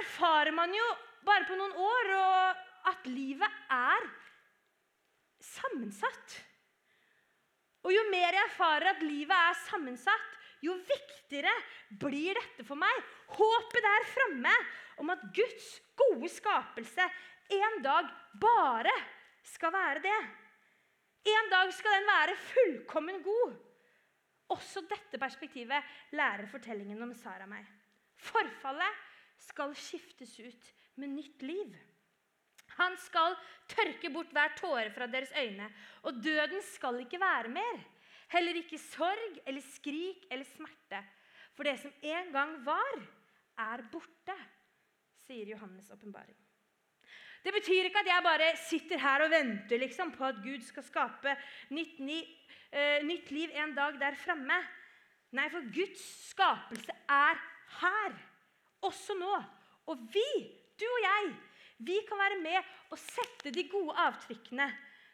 erfarer 0.00 0.54
man 0.54 0.74
jo 0.74 0.86
bare 1.26 1.46
på 1.48 1.58
noen 1.58 1.74
år 1.78 2.12
at 2.90 3.08
livet 3.10 3.60
er 3.72 4.08
sammensatt. 5.42 6.38
Og 7.86 7.94
jo 7.94 8.02
mer 8.10 8.34
jeg 8.34 8.48
erfarer 8.48 8.92
at 8.94 9.04
livet 9.06 9.34
er 9.36 9.58
sammensatt, 9.66 10.32
jo 10.64 10.76
viktigere 10.88 11.52
blir 12.00 12.36
dette 12.38 12.64
for 12.66 12.78
meg. 12.80 12.96
Håpet 13.36 13.84
der 13.84 14.08
framme 14.12 14.54
om 15.02 15.12
at 15.12 15.24
Guds 15.36 15.68
gode 15.98 16.30
skapelse 16.32 17.06
en 17.56 17.82
dag 17.84 18.08
bare 18.40 18.94
skal 19.46 19.74
være 19.74 20.02
det. 20.06 20.18
En 21.26 21.50
dag 21.50 21.72
skal 21.74 21.98
den 21.98 22.08
være 22.10 22.38
fullkommen 22.52 23.22
god. 23.22 23.56
Også 24.54 24.84
dette 24.86 25.18
perspektivet 25.18 26.14
lærer 26.14 26.46
fortellingen 26.50 27.02
om 27.02 27.14
Sara 27.18 27.48
meg. 27.50 27.66
Forfallet 28.16 29.02
skal 29.42 29.74
skiftes 29.78 30.36
ut 30.38 30.70
med 31.00 31.12
nytt 31.16 31.42
liv. 31.42 31.74
Han 32.76 32.96
skal 33.00 33.34
tørke 33.70 34.10
bort 34.12 34.32
hver 34.34 34.54
tåre 34.58 34.90
fra 34.94 35.08
deres 35.10 35.32
øyne, 35.36 35.68
og 36.06 36.18
døden 36.22 36.62
skal 36.64 37.00
ikke 37.02 37.20
være 37.20 37.52
mer. 37.52 37.82
Heller 38.32 38.58
ikke 38.58 38.80
sorg 38.82 39.38
eller 39.46 39.62
skrik 39.62 40.26
eller 40.30 40.46
smerte. 40.48 41.02
For 41.56 41.66
det 41.66 41.78
som 41.80 41.92
en 42.02 42.32
gang 42.34 42.56
var, 42.66 42.98
er 43.56 43.84
borte, 43.92 44.34
sier 45.24 45.48
Johannes' 45.54 45.92
åpenbaring. 45.94 46.36
Det 47.46 47.52
betyr 47.54 47.86
ikke 47.86 48.02
at 48.02 48.10
jeg 48.10 48.24
bare 48.26 48.48
sitter 48.58 48.98
her 48.98 49.22
og 49.22 49.30
venter 49.30 49.78
liksom, 49.78 50.10
på 50.16 50.24
at 50.26 50.40
Gud 50.42 50.64
skal 50.66 50.82
skape 50.82 51.36
nytt, 51.70 52.00
ni, 52.02 52.18
uh, 52.74 53.04
nytt 53.06 53.30
liv 53.30 53.54
en 53.54 53.74
dag 53.76 54.00
der 54.00 54.18
framme. 54.18 54.58
Nei, 55.36 55.46
for 55.52 55.62
Guds 55.74 56.02
skapelse 56.32 56.94
er 57.10 57.38
her, 57.80 58.16
også 58.82 59.14
nå. 59.18 59.36
Og 59.86 60.02
vi, 60.10 60.26
du 60.74 60.86
og 60.88 61.00
jeg, 61.04 61.30
vi 61.86 62.00
kan 62.08 62.18
være 62.18 62.40
med 62.42 62.74
og 62.90 62.98
sette 62.98 63.52
de 63.54 63.66
gode 63.70 63.94
avtrykkene 64.06 64.66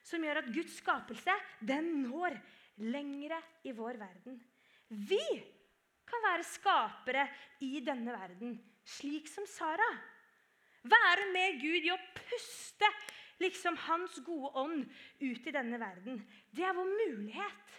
som 0.07 0.25
gjør 0.25 0.41
at 0.41 0.51
Guds 0.55 0.79
skapelse 0.81 1.37
den 1.61 1.91
når 2.07 2.39
lengre 2.83 3.39
i 3.67 3.73
vår 3.77 3.99
verden. 4.01 4.39
Vi 4.89 5.23
kan 6.09 6.25
være 6.27 6.47
skapere 6.47 7.27
i 7.65 7.81
denne 7.85 8.15
verden, 8.15 8.57
slik 8.85 9.31
som 9.31 9.47
Sara. 9.49 9.89
Være 10.83 11.29
med 11.33 11.61
Gud 11.63 11.87
i 11.87 11.93
å 11.95 12.01
puste 12.17 12.89
liksom 13.43 13.77
hans 13.87 14.19
gode 14.27 14.51
ånd 14.59 14.83
ut 15.23 15.47
i 15.47 15.55
denne 15.55 15.79
verden. 15.81 16.19
Det 16.51 16.67
er 16.67 16.77
vår 16.77 16.91
mulighet, 16.91 17.79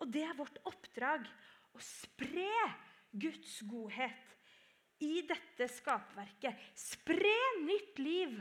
og 0.00 0.12
det 0.12 0.24
er 0.24 0.38
vårt 0.38 0.58
oppdrag. 0.68 1.28
Å 1.76 1.80
spre 1.84 2.48
Guds 3.12 3.60
godhet 3.68 4.32
i 5.04 5.20
dette 5.28 5.68
skapverket. 5.70 6.56
Spre 6.74 7.36
nytt 7.62 8.00
liv. 8.02 8.34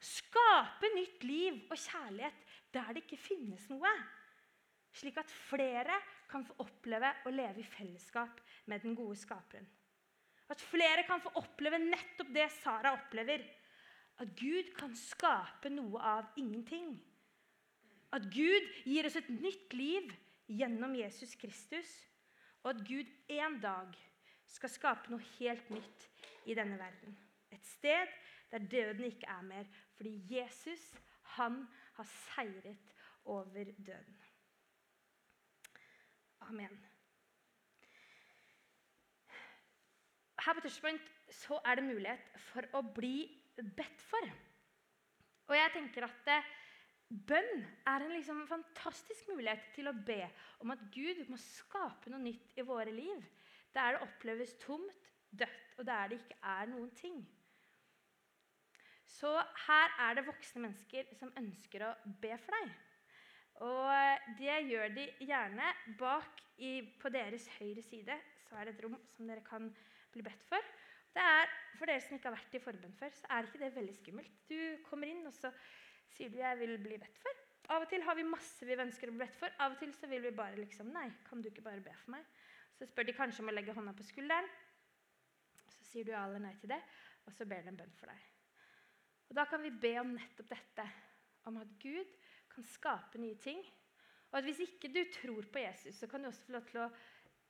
Skape 0.00 0.88
nytt 0.96 1.22
liv 1.28 1.60
og 1.68 1.76
kjærlighet 1.76 2.48
der 2.72 2.94
det 2.96 3.04
ikke 3.04 3.20
finnes 3.20 3.66
noe. 3.70 3.92
Slik 4.92 5.18
at 5.20 5.30
flere 5.30 5.96
kan 6.30 6.44
få 6.46 6.56
oppleve 6.64 7.12
å 7.26 7.32
leve 7.34 7.62
i 7.62 7.66
fellesskap 7.66 8.40
med 8.70 8.82
den 8.84 8.96
gode 8.98 9.18
skaperen. 9.18 9.68
At 10.50 10.62
flere 10.62 11.04
kan 11.06 11.22
få 11.22 11.30
oppleve 11.38 11.78
nettopp 11.78 12.32
det 12.34 12.48
Sara 12.58 12.94
opplever. 12.96 13.44
At 14.20 14.34
Gud 14.38 14.72
kan 14.76 14.94
skape 14.98 15.70
noe 15.72 16.02
av 16.02 16.40
ingenting. 16.40 16.96
At 18.10 18.26
Gud 18.34 18.66
gir 18.84 19.06
oss 19.06 19.18
et 19.20 19.30
nytt 19.30 19.72
liv 19.78 20.10
gjennom 20.50 20.96
Jesus 20.98 21.36
Kristus. 21.38 21.90
Og 22.64 22.74
at 22.74 22.82
Gud 22.86 23.10
en 23.30 23.60
dag 23.62 23.94
skal 24.50 24.72
skape 24.72 25.12
noe 25.12 25.22
helt 25.38 25.70
nytt 25.70 26.08
i 26.50 26.56
denne 26.58 26.78
verden. 26.80 27.14
Et 27.54 27.64
sted 27.76 28.10
der 28.50 28.66
døden 28.66 29.06
ikke 29.06 29.30
er 29.30 29.46
mer, 29.46 29.70
fordi 29.96 30.18
Jesus 30.30 30.90
han 31.36 31.62
har 31.94 32.08
seiret 32.10 32.94
over 33.24 33.70
døden. 33.78 34.18
Amen. 36.48 36.78
Her 40.40 40.56
på 40.56 40.64
Touchpoint 40.64 41.10
så 41.30 41.60
er 41.64 41.78
det 41.78 41.84
mulighet 41.84 42.30
for 42.48 42.66
å 42.76 42.80
bli 42.96 43.28
bedt 43.60 44.02
for. 44.02 44.30
Og 45.50 45.56
jeg 45.58 45.72
tenker 45.74 46.06
at 46.06 46.30
eh, 46.32 46.50
Bønn 47.10 47.64
er 47.90 48.04
en 48.04 48.12
liksom 48.14 48.44
fantastisk 48.46 49.32
mulighet 49.32 49.72
til 49.74 49.90
å 49.90 49.96
be 50.06 50.22
om 50.62 50.70
at 50.70 50.82
Gud 50.94 51.24
må 51.26 51.38
skape 51.42 52.12
noe 52.12 52.22
nytt 52.22 52.54
i 52.54 52.64
våre 52.66 52.92
liv. 52.94 53.24
Der 53.74 53.96
det 53.96 54.04
oppleves 54.06 54.54
tomt, 54.62 55.10
dødt, 55.30 55.74
og 55.78 55.86
der 55.86 56.10
det 56.10 56.20
ikke 56.20 56.38
er 56.52 56.70
noen 56.70 56.90
ting. 56.94 57.18
Så 59.10 59.32
her 59.66 59.96
er 60.06 60.16
det 60.16 60.26
voksne 60.28 60.62
mennesker 60.68 61.10
som 61.18 61.34
ønsker 61.38 61.82
å 61.88 61.90
be 62.22 62.30
for 62.38 62.54
deg. 62.54 62.70
Og 63.60 64.30
det 64.38 64.56
gjør 64.70 64.94
de 64.96 65.06
gjerne 65.20 65.72
bak 66.00 66.40
i, 66.56 66.80
på 67.00 67.12
deres 67.12 67.48
høyre 67.58 67.82
side. 67.84 68.16
Så 68.48 68.56
er 68.56 68.66
det 68.66 68.76
et 68.76 68.84
rom 68.84 68.96
som 69.14 69.28
dere 69.28 69.44
kan 69.44 69.68
bli 70.12 70.24
bedt 70.24 70.46
for. 70.48 70.72
Det 71.14 71.22
er, 71.22 71.52
For 71.76 71.88
dere 71.88 72.00
som 72.04 72.16
ikke 72.16 72.30
har 72.30 72.36
vært 72.36 72.56
i 72.56 72.62
forbønn 72.62 72.96
før, 72.98 73.12
så 73.16 73.28
er 73.34 73.46
ikke 73.48 73.60
det 73.62 73.74
veldig 73.76 73.94
skummelt. 73.98 74.40
Du 74.48 74.58
kommer 74.86 75.10
inn, 75.10 75.22
og 75.26 75.32
så 75.34 75.50
sier 76.14 76.28
du 76.30 76.36
'jeg 76.36 76.58
vil 76.58 76.78
bli 76.78 76.98
bedt 76.98 77.18
for'. 77.18 77.40
Av 77.70 77.82
og 77.82 77.88
til 77.88 78.02
har 78.02 78.14
vi 78.14 78.22
masse 78.22 78.66
vi 78.66 78.74
ønsker 78.74 79.08
å 79.08 79.14
bli 79.14 79.24
bedt 79.24 79.36
for. 79.38 79.52
Av 79.58 79.72
og 79.72 79.78
til 79.78 79.92
så 79.94 80.06
vil 80.06 80.22
vi 80.22 80.30
bare 80.30 80.56
liksom 80.56 80.86
'Nei, 80.86 81.10
kan 81.28 81.42
du 81.42 81.48
ikke 81.48 81.62
bare 81.62 81.80
be 81.80 81.94
for 81.94 82.10
meg?' 82.10 82.26
Så 82.78 82.86
spør 82.86 83.02
de 83.02 83.12
kanskje 83.12 83.40
om 83.40 83.48
å 83.48 83.52
legge 83.52 83.72
hånda 83.72 83.92
på 83.92 84.02
skulderen. 84.02 84.48
Så 85.68 85.84
sier 85.84 86.04
du 86.04 86.10
ja 86.10 86.24
eller 86.26 86.38
nei 86.38 86.54
til 86.60 86.68
det, 86.68 86.82
og 87.26 87.32
så 87.32 87.44
ber 87.44 87.62
de 87.62 87.68
en 87.68 87.76
bønn 87.76 87.92
for 87.98 88.06
deg. 88.06 88.20
Og 89.28 89.36
Da 89.36 89.44
kan 89.44 89.62
vi 89.62 89.70
be 89.70 89.98
om 90.00 90.14
nettopp 90.14 90.48
dette, 90.48 90.90
om 91.44 91.56
at 91.56 91.68
Gud 91.82 92.19
kan 92.60 92.68
skape 92.68 93.20
nye 93.20 93.36
ting. 93.40 93.60
Og 94.30 94.38
at 94.38 94.46
hvis 94.46 94.62
ikke 94.66 94.92
du 94.92 95.00
tror 95.14 95.46
på 95.52 95.58
Jesus, 95.58 95.94
så 95.94 96.06
kan 96.06 96.22
du 96.22 96.28
også 96.28 96.46
få 96.46 96.52
lov 96.52 96.66
til 96.68 96.82
å 96.84 96.90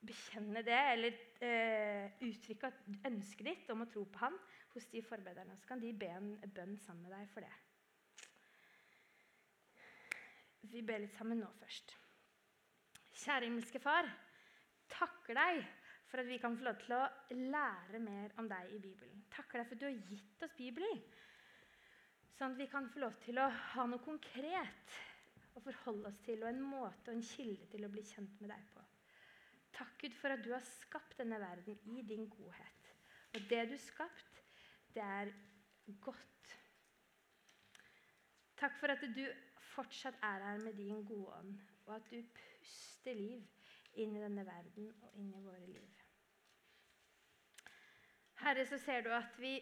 bekjenne 0.01 0.63
det, 0.65 0.79
eller 0.93 1.17
eh, 1.45 2.15
uttrykke 2.25 2.71
ønsket 3.05 3.45
ditt 3.45 3.69
om 3.69 3.83
å 3.83 3.89
tro 3.91 4.05
på 4.09 4.23
ham 4.23 4.37
hos 4.73 4.87
de 4.89 5.03
forbederne. 5.05 5.57
Så 5.59 5.67
kan 5.69 5.81
de 5.81 5.91
be 5.93 6.09
en 6.09 6.31
bønn 6.55 6.77
sammen 6.81 7.05
med 7.05 7.13
deg 7.13 7.29
for 7.33 7.45
det. 7.45 7.51
Vi 10.71 10.81
ber 10.85 11.03
litt 11.03 11.17
sammen 11.17 11.41
nå 11.41 11.49
først. 11.59 11.93
Kjære 13.21 13.45
himmelske 13.45 13.81
Far 13.81 14.07
takker 14.91 15.37
deg 15.37 15.61
for 16.09 16.21
at 16.21 16.27
vi 16.27 16.39
kan 16.41 16.55
få 16.57 16.65
lov 16.65 16.79
til 16.81 16.95
å 16.97 17.03
lære 17.51 18.01
mer 18.01 18.33
om 18.41 18.49
deg 18.49 18.73
i 18.73 18.81
Bibelen. 18.81 19.21
Takker 19.31 19.61
deg 19.61 19.69
for 19.69 19.77
at 19.77 19.83
du 19.83 19.87
har 19.87 20.09
gitt 20.09 20.45
oss 20.45 20.57
Bibelen, 20.57 21.03
sånn 22.37 22.53
at 22.53 22.59
vi 22.59 22.69
kan 22.71 22.89
få 22.91 23.03
lov 23.03 23.17
til 23.25 23.39
å 23.41 23.47
ha 23.49 23.85
noe 23.89 24.03
konkret 24.03 24.95
å 25.57 25.63
forholde 25.63 26.09
oss 26.09 26.19
til, 26.25 26.43
og 26.43 26.49
en 26.49 26.63
måte 26.63 27.11
og 27.11 27.17
en 27.17 27.25
kilde 27.25 27.67
til 27.71 27.85
å 27.85 27.91
bli 27.91 28.03
kjent 28.07 28.39
med 28.41 28.53
deg 28.53 28.67
på. 28.73 28.83
Takk, 29.75 29.93
Gud, 30.03 30.15
for 30.19 30.33
at 30.33 30.43
du 30.43 30.51
har 30.53 30.63
skapt 30.67 31.17
denne 31.19 31.39
verden 31.41 31.97
i 31.97 32.03
din 32.07 32.27
godhet. 32.31 32.91
Og 33.31 33.47
det 33.49 33.61
du 33.69 33.75
har 33.75 33.83
skapt, 33.83 34.41
det 34.95 35.03
er 35.03 35.31
godt. 36.03 36.55
Takk 38.59 38.75
for 38.79 38.93
at 38.93 39.03
du 39.15 39.23
fortsatt 39.71 40.19
er 40.27 40.43
her 40.45 40.59
med 40.61 40.75
din 40.77 41.03
gode 41.07 41.39
ånd, 41.39 41.55
og 41.87 41.95
at 41.95 42.11
du 42.11 42.19
puster 42.35 43.17
liv 43.17 43.47
inn 43.99 44.15
i 44.15 44.23
denne 44.23 44.45
verden 44.47 44.91
og 45.01 45.15
inn 45.19 45.31
i 45.35 45.43
våre 45.43 45.67
liv. 45.67 46.01
Herre, 48.41 48.65
så 48.65 48.77
ser 48.81 49.03
du 49.05 49.11
at 49.13 49.37
vi 49.39 49.55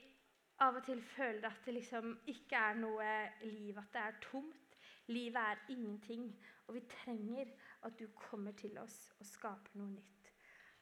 av 0.59 0.75
og 0.75 0.83
til 0.83 1.01
føler 1.01 1.47
at 1.47 1.61
det 1.65 1.73
liksom 1.73 2.11
ikke 2.27 2.59
er 2.59 2.79
noe 2.79 3.11
liv, 3.45 3.77
at 3.79 3.93
det 3.93 4.01
er 4.01 4.19
tomt. 4.23 4.77
Livet 5.09 5.41
er 5.41 5.61
ingenting. 5.73 6.25
Og 6.67 6.75
vi 6.75 6.81
trenger 6.91 7.53
at 7.87 7.99
du 7.99 8.07
kommer 8.15 8.51
til 8.51 8.77
oss 8.77 9.07
og 9.19 9.25
skaper 9.25 9.79
noe 9.79 9.89
nytt. 9.93 10.33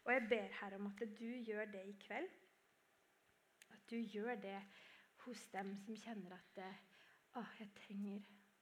Og 0.04 0.14
jeg 0.14 0.28
ber 0.30 0.58
her 0.62 0.76
om 0.76 0.90
at 0.90 1.04
du 1.20 1.26
gjør 1.26 1.66
det 1.72 1.84
i 1.86 1.96
kveld. 2.08 2.30
At 3.72 3.90
du 3.90 3.96
gjør 3.96 4.36
det 4.36 4.60
hos 5.26 5.48
dem 5.54 5.76
som 5.86 5.96
kjenner 5.96 6.36
at 6.36 6.52
det, 6.56 6.74
å, 7.36 7.44
jeg 7.60 7.70
trenger 7.76 8.22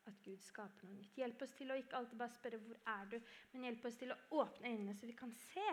at 0.10 0.21
Gud 0.25 0.41
skaper 0.41 0.88
noe 0.88 0.99
nytt. 0.99 1.17
Hjelp 1.17 1.43
oss 1.45 1.54
til 1.58 1.71
å 1.71 1.78
ikke 1.80 1.97
alltid 1.97 2.17
bare 2.19 2.38
spørre 2.38 2.58
'Hvor 2.58 2.80
er 2.93 3.06
du?', 3.12 3.21
men 3.51 3.63
hjelp 3.63 3.86
oss 3.86 3.97
til 4.01 4.12
å 4.12 4.21
åpne 4.41 4.69
øynene, 4.69 4.95
så 4.95 5.06
vi 5.06 5.17
kan 5.17 5.32
se 5.32 5.67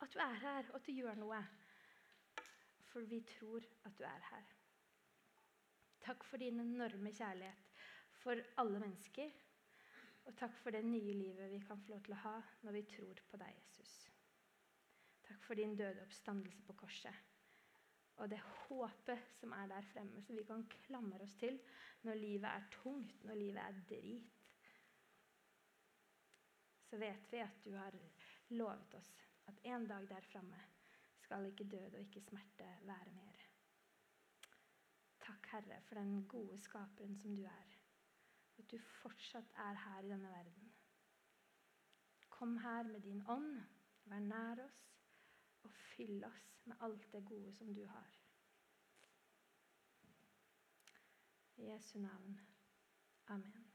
at 0.00 0.14
du 0.14 0.18
er 0.18 0.34
her, 0.44 0.68
og 0.70 0.74
at 0.74 0.86
du 0.86 0.92
gjør 0.92 1.14
noe. 1.14 1.44
For 2.92 3.00
vi 3.00 3.20
tror 3.20 3.64
at 3.84 3.98
du 3.98 4.04
er 4.04 4.24
her. 4.30 4.59
Takk 6.00 6.24
for 6.24 6.40
din 6.40 6.60
enorme 6.60 7.12
kjærlighet 7.12 7.70
for 8.22 8.40
alle 8.60 8.80
mennesker. 8.80 9.32
Og 10.28 10.36
takk 10.36 10.56
for 10.62 10.74
det 10.74 10.84
nye 10.84 11.14
livet 11.16 11.50
vi 11.52 11.60
kan 11.64 11.80
få 11.80 11.94
lov 11.94 12.04
til 12.06 12.14
å 12.16 12.22
ha 12.24 12.36
når 12.64 12.76
vi 12.76 12.86
tror 12.92 13.20
på 13.30 13.40
deg, 13.40 13.56
Jesus. 13.56 13.94
Takk 15.26 15.44
for 15.46 15.58
din 15.58 15.76
døde 15.78 16.04
oppstandelse 16.04 16.62
på 16.66 16.76
korset. 16.82 17.26
Og 18.20 18.28
det 18.28 18.40
håpet 18.66 19.30
som 19.38 19.54
er 19.56 19.70
der 19.70 19.86
fremme, 19.92 20.20
som 20.22 20.36
vi 20.36 20.44
kan 20.44 20.66
klamre 20.84 21.22
oss 21.24 21.36
til 21.40 21.56
når 22.04 22.20
livet 22.20 22.50
er 22.50 22.68
tungt, 22.74 23.24
når 23.24 23.40
livet 23.40 23.62
er 23.62 23.80
drit. 23.88 24.52
Så 26.90 26.98
vet 27.00 27.32
vi 27.32 27.40
at 27.44 27.64
du 27.64 27.72
har 27.78 27.96
lovet 28.50 28.94
oss 28.98 29.12
at 29.48 29.64
en 29.72 29.86
dag 29.88 30.08
der 30.10 30.26
framme 30.32 30.58
skal 31.22 31.46
ikke 31.46 31.68
død 31.70 31.94
og 31.94 32.00
ikke 32.02 32.24
smerte 32.28 32.66
være 32.82 33.12
mer. 33.14 33.29
Takk, 35.30 35.46
Herre, 35.52 35.80
for 35.82 35.94
den 35.94 36.28
gode 36.28 36.58
skaperen 36.58 37.16
som 37.16 37.36
du 37.36 37.42
er. 37.44 37.76
At 38.58 38.70
du 38.70 38.78
fortsatt 38.78 39.52
er 39.54 39.74
her 39.74 40.00
i 40.02 40.08
denne 40.08 40.28
verden. 40.28 40.72
Kom 42.30 42.56
her 42.58 42.82
med 42.82 43.00
din 43.00 43.22
ånd, 43.26 43.60
vær 44.04 44.18
nær 44.18 44.64
oss, 44.64 44.80
og 45.62 45.70
fyll 45.72 46.24
oss 46.24 46.50
med 46.64 46.76
alt 46.80 47.12
det 47.12 47.24
gode 47.24 47.52
som 47.52 47.74
du 47.74 47.86
har. 47.86 48.18
I 51.56 51.70
Jesu 51.70 51.98
navn. 51.98 52.40
Amen. 53.26 53.69